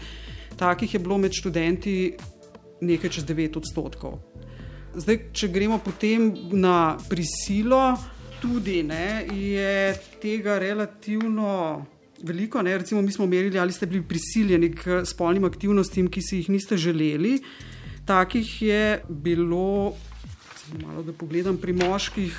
[0.56, 2.16] Takih je bilo med študenti
[2.80, 4.18] nekaj čez 9 odstotkov.
[4.94, 7.94] Zdaj, če gremo potem na prisilo,
[8.42, 11.86] tudi ne, je tega relativno
[12.22, 12.62] veliko.
[12.62, 12.78] Ne.
[12.78, 16.76] Recimo, mi smo merili, ali ste bili prisiljeni k spolnim aktivnostim, ki si jih niste
[16.76, 17.38] želeli.
[18.04, 19.94] Takih je bilo,
[20.80, 22.36] malo da pogledam, pri moških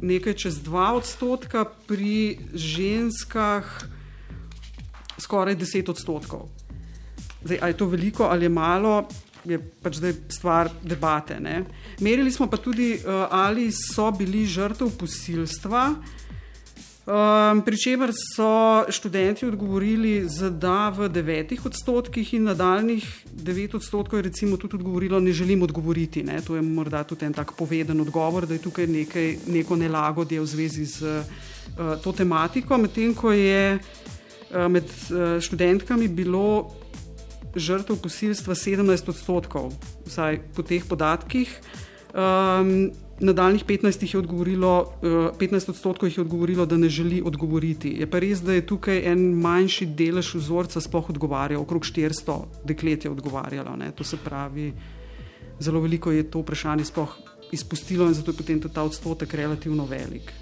[0.00, 3.66] nekaj čez 2 odstotka, pri ženskah
[5.18, 6.48] skoraj 10 odstotkov.
[7.42, 9.08] Zdaj, ali je to veliko ali je malo,
[9.44, 11.40] je pač zdaj stvar debate.
[11.40, 11.64] Ne.
[12.00, 15.94] Merili smo pa tudi, uh, ali so bili žrtev posilstva,
[17.08, 24.18] um, pri čemer so študenti odgovorili z da v devetih odstotkih in nadaljnih devet odstotkov
[24.18, 26.22] je recimo tudi odgovorilo, ne želim odgovoriti.
[26.22, 26.40] Ne.
[26.44, 30.46] To je morda tudi en tak poveden odgovor, da je tukaj nekaj, neko nelagodje v
[30.46, 36.70] zvezi z uh, to tematiko, medtem ko je uh, med uh, študentkami bilo
[37.56, 39.72] žrtev posilstva 17 odstotkov,
[40.06, 41.48] vsaj po teh podatkih.
[42.12, 47.90] Um, Nadaljnih 15, je odgovorilo, 15 uh, odstotkov jih je odgovorilo, da ne želi odgovoriti.
[47.98, 53.04] Je pa res, da je tukaj en manjši delež vzorca sploh odgovarjal, okrog 400 deklet
[53.04, 53.76] je odgovarjalo.
[53.76, 53.90] Ne.
[53.90, 54.72] To se pravi,
[55.58, 57.16] zelo veliko je to vprašanje sploh
[57.52, 60.32] izpustilo in zato je potem ta odstotek relativno velik.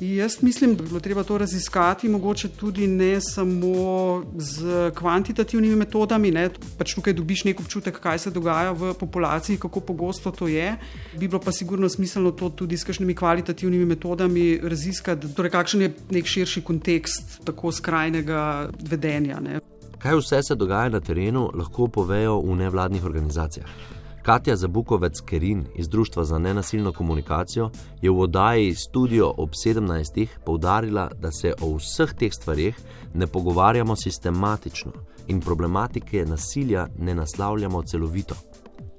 [0.00, 6.30] Jaz mislim, da bi bilo treba to raziskati, mogoče tudi ne samo z kvantitativnimi metodami.
[6.30, 6.48] Ne.
[6.78, 10.76] Pač tukaj dobiš nek občutek, kaj se dogaja v populaciji, kako pogosto to je.
[11.18, 15.92] Bi bilo pa sigurno smiselno to tudi s kakšnimi kvalitativnimi metodami raziskati, torej kakšen je
[16.10, 19.40] nek širši kontekst tako skrajnega vedenja.
[19.40, 19.60] Ne.
[19.98, 23.93] Kaj vse se dogaja na terenu, lahko povejo v nevladnih organizacijah.
[24.24, 27.70] Katja Zabukovec Kerin iz Društva za nenasilno komunikacijo
[28.02, 30.26] je v oddaji Studio ob 17.
[30.46, 32.76] poudarila, da se o vseh teh stvarih
[33.14, 34.92] ne pogovarjamo sistematično
[35.28, 38.34] in problematike nasilja ne naslavljamo celovito.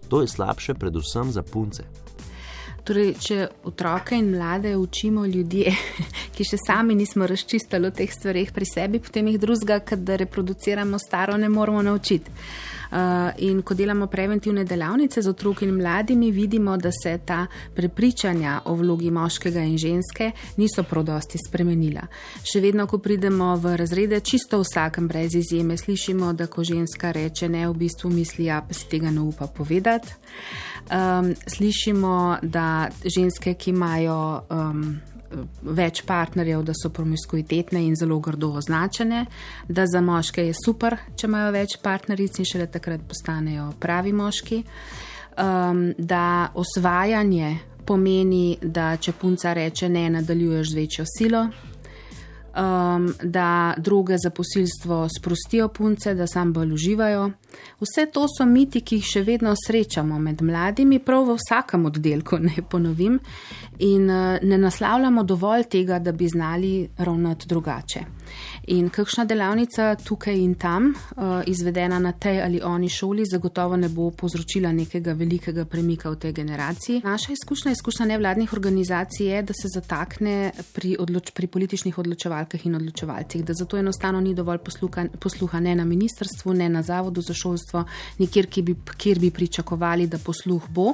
[0.10, 1.84] To je slabše, predvsem za punce.
[2.86, 5.72] Torej, če otroke in mlade učimo ljudje,
[6.38, 11.00] ki še sami nismo razčistili o teh stvarih pri sebi, potem jih drugega, da reproduciramo
[11.02, 12.32] staro, ne moramo naučiti.
[12.96, 18.62] Eh, in ko delamo preventivne delavnice z otroki in mladimi, vidimo, da se ta prepričanja
[18.66, 22.06] o vlogi moškega in ženske niso prodosti spremenila.
[22.44, 27.50] Še vedno, ko pridemo v razrede, čisto vsakem brez izjeme, slišimo, da ko ženska reče
[27.50, 30.16] ne, v bistvu misli, ja, pa si tega ne upa povedati.
[30.88, 34.88] Um, slišimo, da ženske, ki imajo um,
[35.62, 39.26] več partnerjev, da so promiskuitetne in zelo grdo označene,
[39.68, 44.64] da za moške je super, če imajo več partneric in šele takrat postanejo pravi moški,
[45.38, 47.56] um, da osvajanje
[47.86, 51.48] pomeni, da če punca reče ne, nadaljuješ z večjo silo.
[52.56, 57.32] Um, da druge za posilstvo sprostijo punce, da sam bolj uživajo.
[57.80, 62.40] Vse to so miti, ki jih še vedno srečamo med mladimi, prav v vsakem oddelku,
[62.48, 63.20] ne ponovim,
[63.80, 68.06] in uh, ne naslavljamo dovolj tega, da bi znali ravnati drugače.
[68.68, 73.90] In kakšna delavnica tukaj in tam, uh, izvedena na tej ali oni šoli, zagotovo ne
[73.90, 77.02] bo povzročila nekega velikega premika v tej generaciji.
[77.04, 82.76] Naša izkušnja, izkušnja nevladnih organizacij je, da se zatakne pri, odloč, pri političnih odločevalkah in
[82.76, 87.34] odločevalcih, da zato enostavno ni dovolj posluha, posluha ne na ministrstvu, ne na zavodu za
[87.34, 87.45] šolstvo,
[88.20, 90.94] nikjer, kjer bi, kjer bi pričakovali, da posluh bo,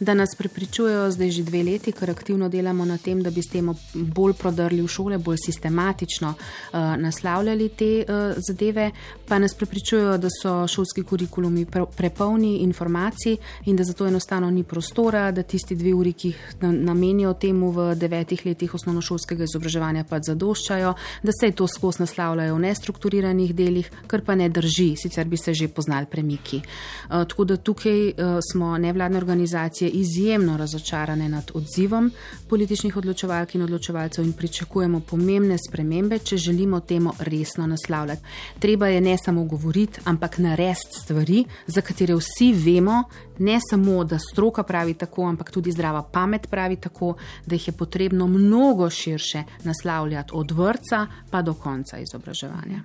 [0.00, 3.50] da nas prepričujejo zdaj že dve leti, ker aktivno delamo na tem, da bi s
[3.52, 8.90] tem bolj prodrli v šole, bolj sistematično uh, naslavljali te uh, zadeve,
[9.28, 13.36] pa nas prepričujejo, da so šolski kurikulumi pre, prepolni informacij
[13.66, 17.94] in da zato enostavno ni prostora, da tisti dve uri, ki jih namenijo temu v
[17.94, 24.24] devetih letih osnovnošolskega izobraževanja, pa zadoščajo, da se to skozi naslavljajo v nestrukturiranih delih, kar
[24.24, 26.56] pa ne drži, sicer bi se že poznali premiki.
[26.56, 28.14] Uh, tako da tukaj uh,
[28.52, 32.12] smo nevladne organizacije izjemno razočarane nad odzivom
[32.48, 38.22] političnih odločevalk in odločevalcev in pričakujemo pomembne spremembe, če želimo temo resno naslavljati.
[38.58, 43.04] Treba je ne samo govoriti, ampak narediti stvari, za katere vsi vemo,
[43.38, 47.14] ne samo, da stroka pravi tako, ampak tudi zdrava pamet pravi tako,
[47.46, 52.82] da jih je potrebno mnogo širše naslavljati od vrca pa do konca izobraževanja.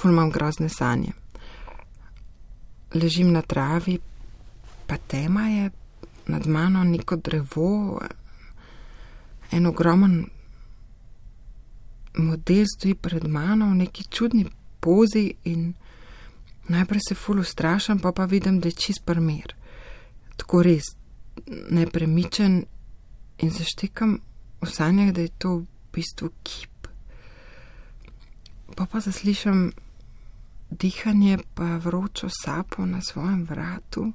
[0.00, 1.12] Ful imam grozne sanje.
[2.94, 3.98] Ležim na travi,
[4.86, 5.70] pa tema je
[6.26, 8.00] nad mano neko drevo,
[9.50, 10.24] en ogromen
[12.14, 14.46] model stoji pred mano v neki čudni
[14.80, 15.74] pozi in
[16.68, 19.54] najprej se ful ustrašam, pa pa vidim, da je čist primer.
[20.36, 20.94] Tako res
[21.70, 22.64] nepremičen
[23.38, 24.18] in zaštekam
[24.60, 26.88] v sanjah, da je to v bistvu kip.
[28.76, 29.70] Pa pa zaslišam
[30.70, 34.12] dihanje, pa vročo sapo na svojem vratu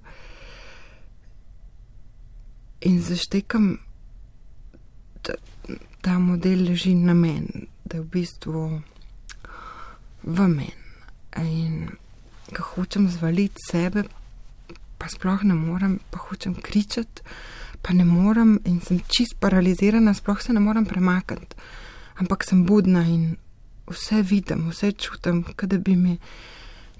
[2.82, 3.78] in zaštekam,
[5.24, 5.34] da
[6.02, 8.82] ta model leži na meni, da je v bistvu
[10.24, 10.74] v meni.
[11.38, 11.90] In
[12.56, 14.04] ko hočem zvaliti sebe,
[14.98, 17.22] pa sploh ne morem, pa hočem kričati,
[17.82, 21.58] pa ne morem in sem čist paralizirana, sploh se ne morem premakniti.
[22.22, 23.36] Ampak sem budna in
[23.88, 26.18] vse vidim, vse čutim, kada bi me,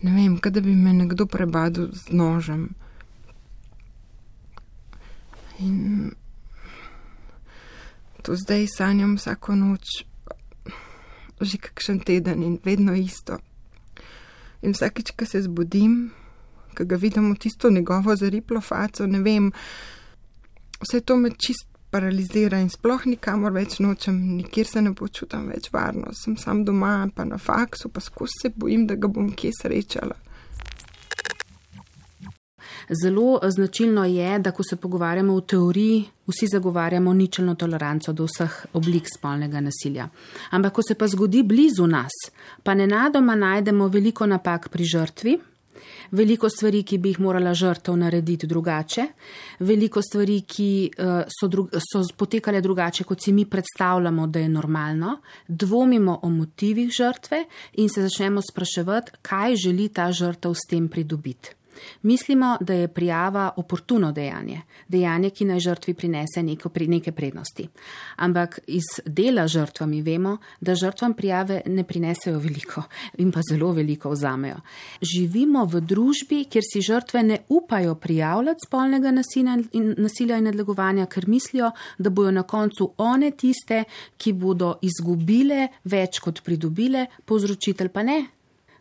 [0.02, 2.70] ne vem, kada bi me nekdo prebadil z nožem.
[5.60, 6.12] In
[8.22, 10.06] to zdaj sanjam vsako noč,
[11.42, 13.38] že kakšen teden in vedno isto.
[14.62, 16.12] In vsakeč, ko se zbudim,
[16.78, 19.52] ko ga vidim v tisto njegovo zariplo faco, ne vem,
[20.82, 25.70] vse to me čist paralizira in sploh nikamor več nočem, nikjer se ne počutam več
[25.72, 29.54] varno, sem sam doma, pa na faksu, pa skozi se bojim, da ga bom kje
[29.62, 30.18] srečala.
[33.02, 38.60] Zelo značilno je, da ko se pogovarjamo v teoriji, vsi zagovarjamo ničelno toleranco do vseh
[38.78, 40.10] oblik spolnega nasilja.
[40.52, 42.14] Ampak, ko se pa zgodi blizu nas,
[42.64, 45.40] pa nenadoma najdemo veliko napak pri žrtvi,
[46.12, 49.08] veliko stvari, ki bi jih morala žrtev narediti drugače,
[49.60, 50.70] veliko stvari, ki
[51.32, 56.90] so, dru so potekale drugače, kot si mi predstavljamo, da je normalno, dvomimo o motivih
[56.92, 61.56] žrtve in se začnemo spraševati, kaj želi ta žrtev s tem pridobiti.
[62.02, 67.68] Mislimo, da je prijava oportuno dejanje, dejanje, ki naj žrtvi prinese neko, neke prednosti.
[68.16, 72.84] Ampak iz dela žrtvami vemo, da žrtvam prijave ne prinesejo veliko
[73.18, 74.58] in pa zelo veliko vzamejo.
[75.02, 81.06] Živimo v družbi, kjer si žrtve ne upajo prijavljati spolnega nasilja in, nasilja in nadlegovanja,
[81.06, 83.84] ker mislijo, da bojo na koncu one tiste,
[84.18, 88.20] ki bodo izgubile več kot pridobile, povzročitelj pa ne.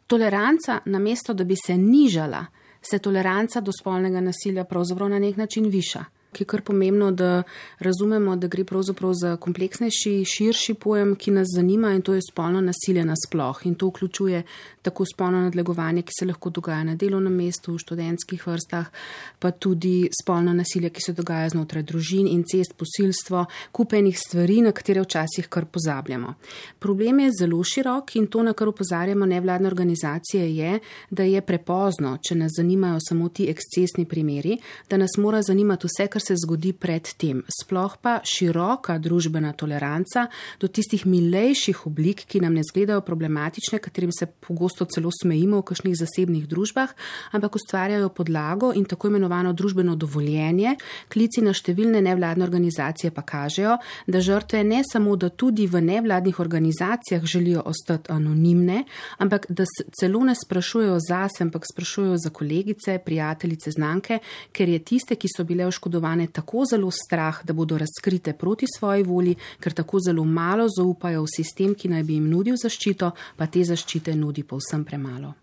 [0.07, 2.45] Toleranca, namesto da bi se nižala,
[2.91, 6.05] se toleranca do spolnega nasilja pravzaprav na nek način viša.
[6.35, 7.43] Ki je kar pomembno, da
[7.79, 12.61] razumemo, da gre pravzaprav za kompleksnejši, širši pojem, ki nas zanima in to je spolno
[12.61, 13.61] nasilje nasploh.
[13.67, 14.43] In to vključuje
[14.85, 18.91] tako spolno nadlegovanje, ki se lahko dogaja na delovnem mestu, v študentskih vrstah,
[19.39, 25.03] pa tudi spolno nasilje, ki se dogaja znotraj družin, incest, posilstvo, kupenih stvari, na katere
[25.05, 26.35] včasih kar pozabljamo.
[26.79, 30.79] Problem je zelo širok in to, na kar upozarjamo nevladne organizacije, je,
[31.11, 34.59] da je prepozno, če nas zanimajo samo ti ekscesni primeri,
[34.91, 37.43] da nas mora zanimati vse, kar se zgodi pred tem.
[37.63, 40.27] Sploh pa široka družbena toleranca
[40.61, 45.67] do tistih milejših oblik, ki nam ne zgledajo problematične, katerim se pogosto celo smejimo v
[45.71, 46.91] kakšnih zasebnih družbah,
[47.31, 50.75] ampak ustvarjajo podlago in tako imenovano družbeno dovoljenje.
[51.09, 53.79] Klici na številne nevladne organizacije pa kažejo,
[54.11, 58.85] da žrtve ne samo, da tudi v nevladnih organizacijah želijo ostati anonimne,
[59.19, 59.65] ampak da
[60.01, 64.19] celo ne sprašujejo zase, ampak sprašujejo za kolegice, prijateljice, znanke,
[64.53, 69.03] ker je tiste, ki so bile oškodovane, tako zelo strah, da bodo razkrite proti svoji
[69.03, 73.47] volji, ker tako zelo malo zaupajo v sistem, ki naj bi jim nudil zaščito, pa
[73.47, 75.35] te zaščite nudi povsem premalo.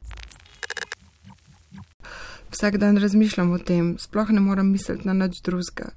[2.51, 5.93] Vsak dan razmišljam o tem, sploh ne moram misliti na nič drugega.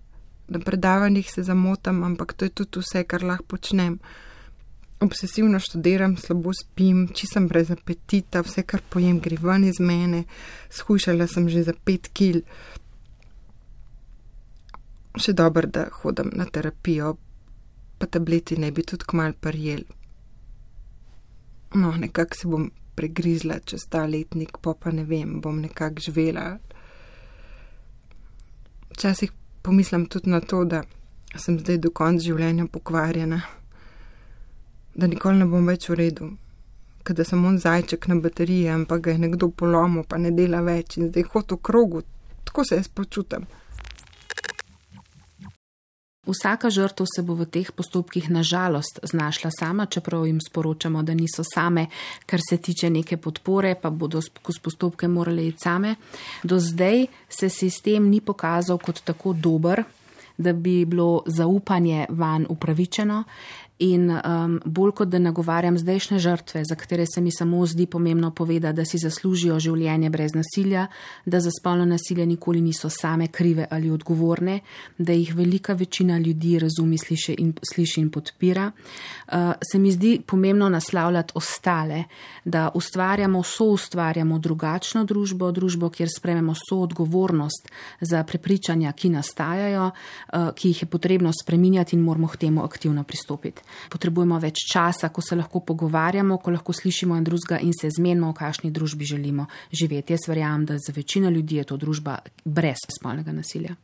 [0.49, 3.99] Na predavanjih se zamotam, ampak to je tudi vse, kar lahko počnem.
[5.01, 10.25] Obsesivno študiram, slabo spim, če sem brez apetita, vse, kar pojem, gre ven iz mene,
[10.71, 12.45] skušala sem že za pet kil.
[15.19, 17.17] Še dobro, da hodim na terapijo,
[17.99, 19.83] pa tableti ne bi tudi kmal prijel.
[21.75, 26.59] No, nekako se bom pregrizla čez ta letnik, pa pa ne vem, bom nekako živela.
[28.91, 29.33] Včasih
[29.63, 30.83] pomislim tudi na to, da
[31.37, 33.41] sem zdaj do konca življenja pokvarjena,
[34.95, 36.31] da nikoli ne bom več v redu,
[37.05, 40.99] da sem on zajček na bateriji, ampak ga je nekdo polomil, pa ne dela več
[41.01, 42.03] in zdaj hod v krogu,
[42.45, 43.49] tako se jaz počutim.
[46.27, 51.45] Vsaka žrtev se bo v teh postopkih nažalost znašla sama, čeprav jim sporočamo, da niso
[51.45, 51.87] same,
[52.27, 55.97] kar se tiče neke podpore, pa bodo skozi postopke morali iti same.
[56.43, 59.85] Do zdaj se sistem ni pokazal kot tako dober,
[60.37, 63.25] da bi bilo zaupanje van upravičeno.
[63.79, 68.31] In um, bolj kot da nagovarjam zdajšnje žrtve, za katere se mi samo zdi pomembno
[68.31, 70.87] povedati, da si zaslužijo življenje brez nasilja,
[71.27, 74.61] da za spolno nasilje nikoli niso same krive ali odgovorne,
[74.99, 79.35] da jih velika večina ljudi razumi, sliši in, sliši in podpira, uh,
[79.73, 82.05] se mi zdi pomembno naslavljati ostale,
[82.45, 89.91] da ustvarjamo, so ustvarjamo drugačno družbo, družbo, kjer sprememo so odgovornost za prepričanja, ki nastajajo,
[89.91, 95.09] uh, ki jih je potrebno spreminjati in moramo k temu aktivno pristopiti potrebujemo več časa,
[95.09, 99.05] ko se lahko pogovarjamo, ko lahko slišimo en drugega in se zmenimo, v kakšni družbi
[99.05, 100.13] želimo živeti.
[100.13, 103.77] Jaz verjamem, da za večino ljudi je to družba brez spolnega nasilja.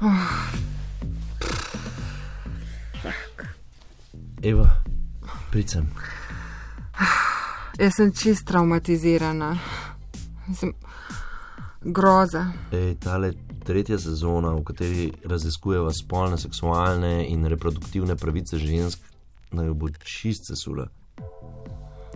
[0.00, 0.46] Oh.
[4.46, 4.68] Eva,
[5.50, 5.88] pridem.
[7.78, 9.56] Jaz sem čist traumatizirana.
[10.54, 10.70] Sem,
[11.92, 12.52] groza.
[12.72, 13.32] Ej, tale
[13.66, 19.02] tretja sezona, v kateri raziskujeva spolne, seksualne in reproduktivne pravice žensk,
[19.54, 20.86] naj bo čist sesula.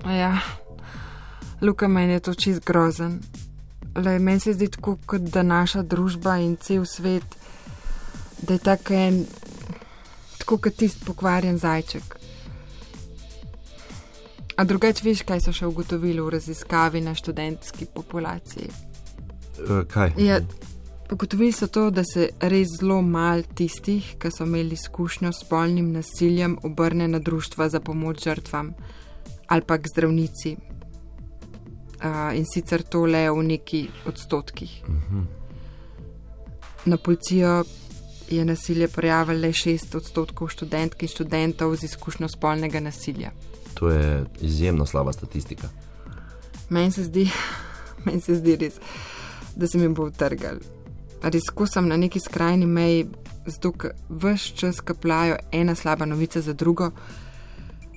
[0.06, 0.38] Ja,
[1.60, 3.20] Luka, meni je to čist grozen.
[3.94, 7.26] Le meni se zdi tako, kot da naša družba in cel svet,
[8.42, 9.24] da je tako en,
[10.38, 12.16] tako kot tisti pokvarjen zajček.
[14.56, 18.89] A drugače, veš, kaj so še ugotovili v raziskavi na študentski populaciji?
[19.88, 20.12] Kaj?
[20.18, 20.40] Ja,
[21.10, 25.88] Pogotovili so to, da se res zelo malo tistih, ki so imeli izkušnjo s spolnim
[25.92, 28.74] nasiljem, obrne na društva za pomoč žrtvam
[29.46, 30.56] ali pa k zdravnici.
[30.56, 34.82] Uh, in sicer to le v neki odstotkih.
[34.86, 35.18] Uh Mhm.
[35.18, 35.24] -huh.
[36.84, 37.64] Na policijo
[38.30, 43.30] je nasilje prijavilo le 6 odstotkov študentk in študentov z izkušnjo spolnega nasilja.
[43.74, 45.68] To je izjemno slaba statistika.
[46.68, 47.30] Meni se zdi,
[48.04, 48.74] meni se zdi res
[49.60, 50.58] da se mi bo utrgal.
[51.22, 53.08] Res, ko sem na neki skrajni meji,
[53.46, 53.72] zato
[54.08, 56.90] vse čas kapljajo ena slaba novica za drugo,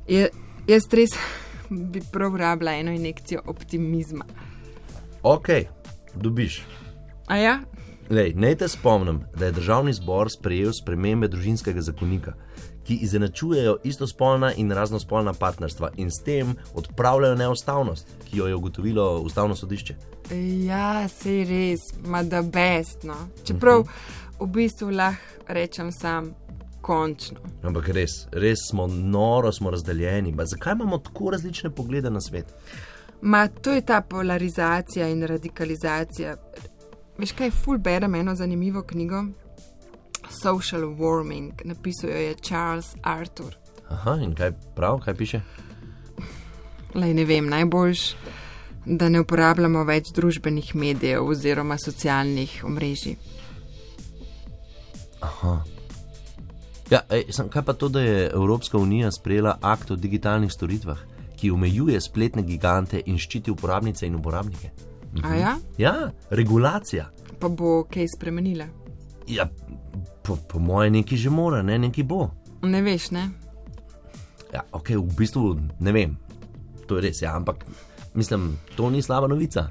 [0.08, 0.28] je,
[0.68, 1.16] jaz res
[1.94, 4.26] bi prav rabila eno injekcijo optimizma.
[5.24, 5.48] Ok,
[6.16, 6.64] dobiš.
[7.28, 7.60] A ja?
[8.10, 12.34] Lej, naj te spomnim, da je državni zbor sprejel spremembe družinskega zakonika,
[12.84, 19.20] ki izenačujejo istospolna in raznospolna partnerstva in s tem odpravljajo neustavnost, ki jo je ugotovilo
[19.20, 19.96] ustavno sodišče.
[20.66, 23.16] Ja, se res, ima da bestno.
[23.44, 24.46] Čeprav uh -huh.
[24.46, 26.34] v bistvu lahko rečem sam
[26.82, 27.40] končno.
[27.64, 30.32] Ampak res, res smo noro, smo razdeljeni.
[30.32, 32.54] Ba, zakaj imamo tako različne poglede na svet?
[33.22, 36.36] Ma, to je ta polarizacija in radikalizacija.
[37.18, 39.24] Veš kaj, ful berem eno zanimivo knjigo.
[40.30, 43.56] Social warming, napisal jo je Charles Arthur.
[43.90, 45.42] Aha, in kaj prav, kaj piše?
[46.96, 48.16] Lej ne vem, najboljš,
[48.86, 53.16] da ne uporabljamo več družbenih medijev oziroma socialnih omrežij.
[55.22, 55.64] Aha.
[56.92, 61.00] Ja, ej, sem, kaj pa to, da je Evropska unija sprejela akt o digitalnih storitvah,
[61.38, 64.70] ki omejuje spletne gigante in ščiti uporabnice in uporabnike?
[65.24, 65.94] A ja, Ja,
[66.30, 67.10] regulacija.
[67.40, 68.66] pa bo kaj spremenila.
[69.28, 69.50] Ja,
[70.24, 72.30] po, po moje neki že mora, ne neki bo.
[72.64, 73.30] Ne veš, ne?
[74.54, 76.18] Ja, ok, v bistvu ne vem,
[76.88, 77.66] to je res, ja, ampak
[78.14, 79.70] mislim, to ni slaba novica.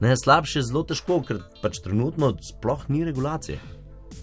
[0.00, 3.60] Ne, slabše je zelo težko, ker pač trenutno sploh ni regulacije.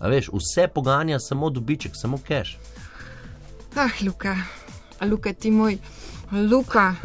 [0.01, 2.57] A veš, vse poganja samo dobiček, samo cash.
[3.75, 4.35] Ah, Luka,
[5.07, 5.77] Luka ti moj,
[6.51, 6.95] Luka.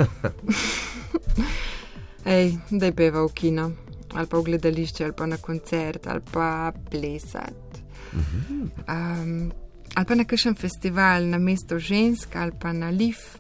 [2.27, 3.71] Ej, da je peva v kino,
[4.13, 7.66] ali pa v gledališče, ali pa na koncert, ali pa plesati.
[8.15, 9.53] Um,
[9.95, 13.39] ali pa na kakšen festival na mesto žensk, ali pa na Lif,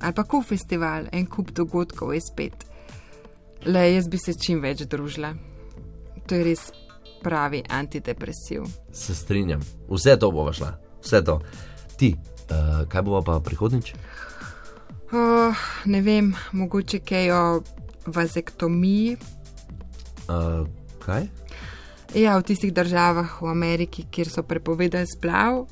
[0.00, 2.66] ali pa kov festival, en kup dogodkov je spet.
[3.66, 5.34] Le jaz bi se čim več družila.
[6.26, 6.70] To je res
[7.22, 8.66] pravi antidepresiv.
[8.92, 11.38] Se strinjam, vse to bo šla, vse to.
[11.98, 12.14] Ti,
[12.50, 13.94] uh, kaj bo pa prihodnič?
[15.12, 17.42] Oh, ne vem, mogoče kaj o
[18.06, 19.16] vazektomiji.
[20.26, 20.66] Uh,
[21.04, 21.28] kaj?
[22.14, 25.64] Ja, v tistih državah v Ameriki, kjer so prepovedali splav,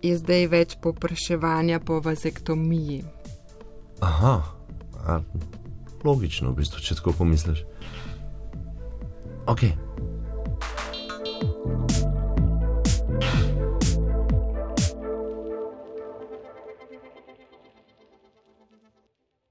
[0.00, 3.04] je zdaj več popraševanja po vazektomiji.
[4.00, 4.34] Aha,
[5.04, 5.20] a,
[6.04, 7.64] logično, v bistvu, če tako pomisliš.
[9.44, 9.68] Ok.
[13.20, 13.49] thank you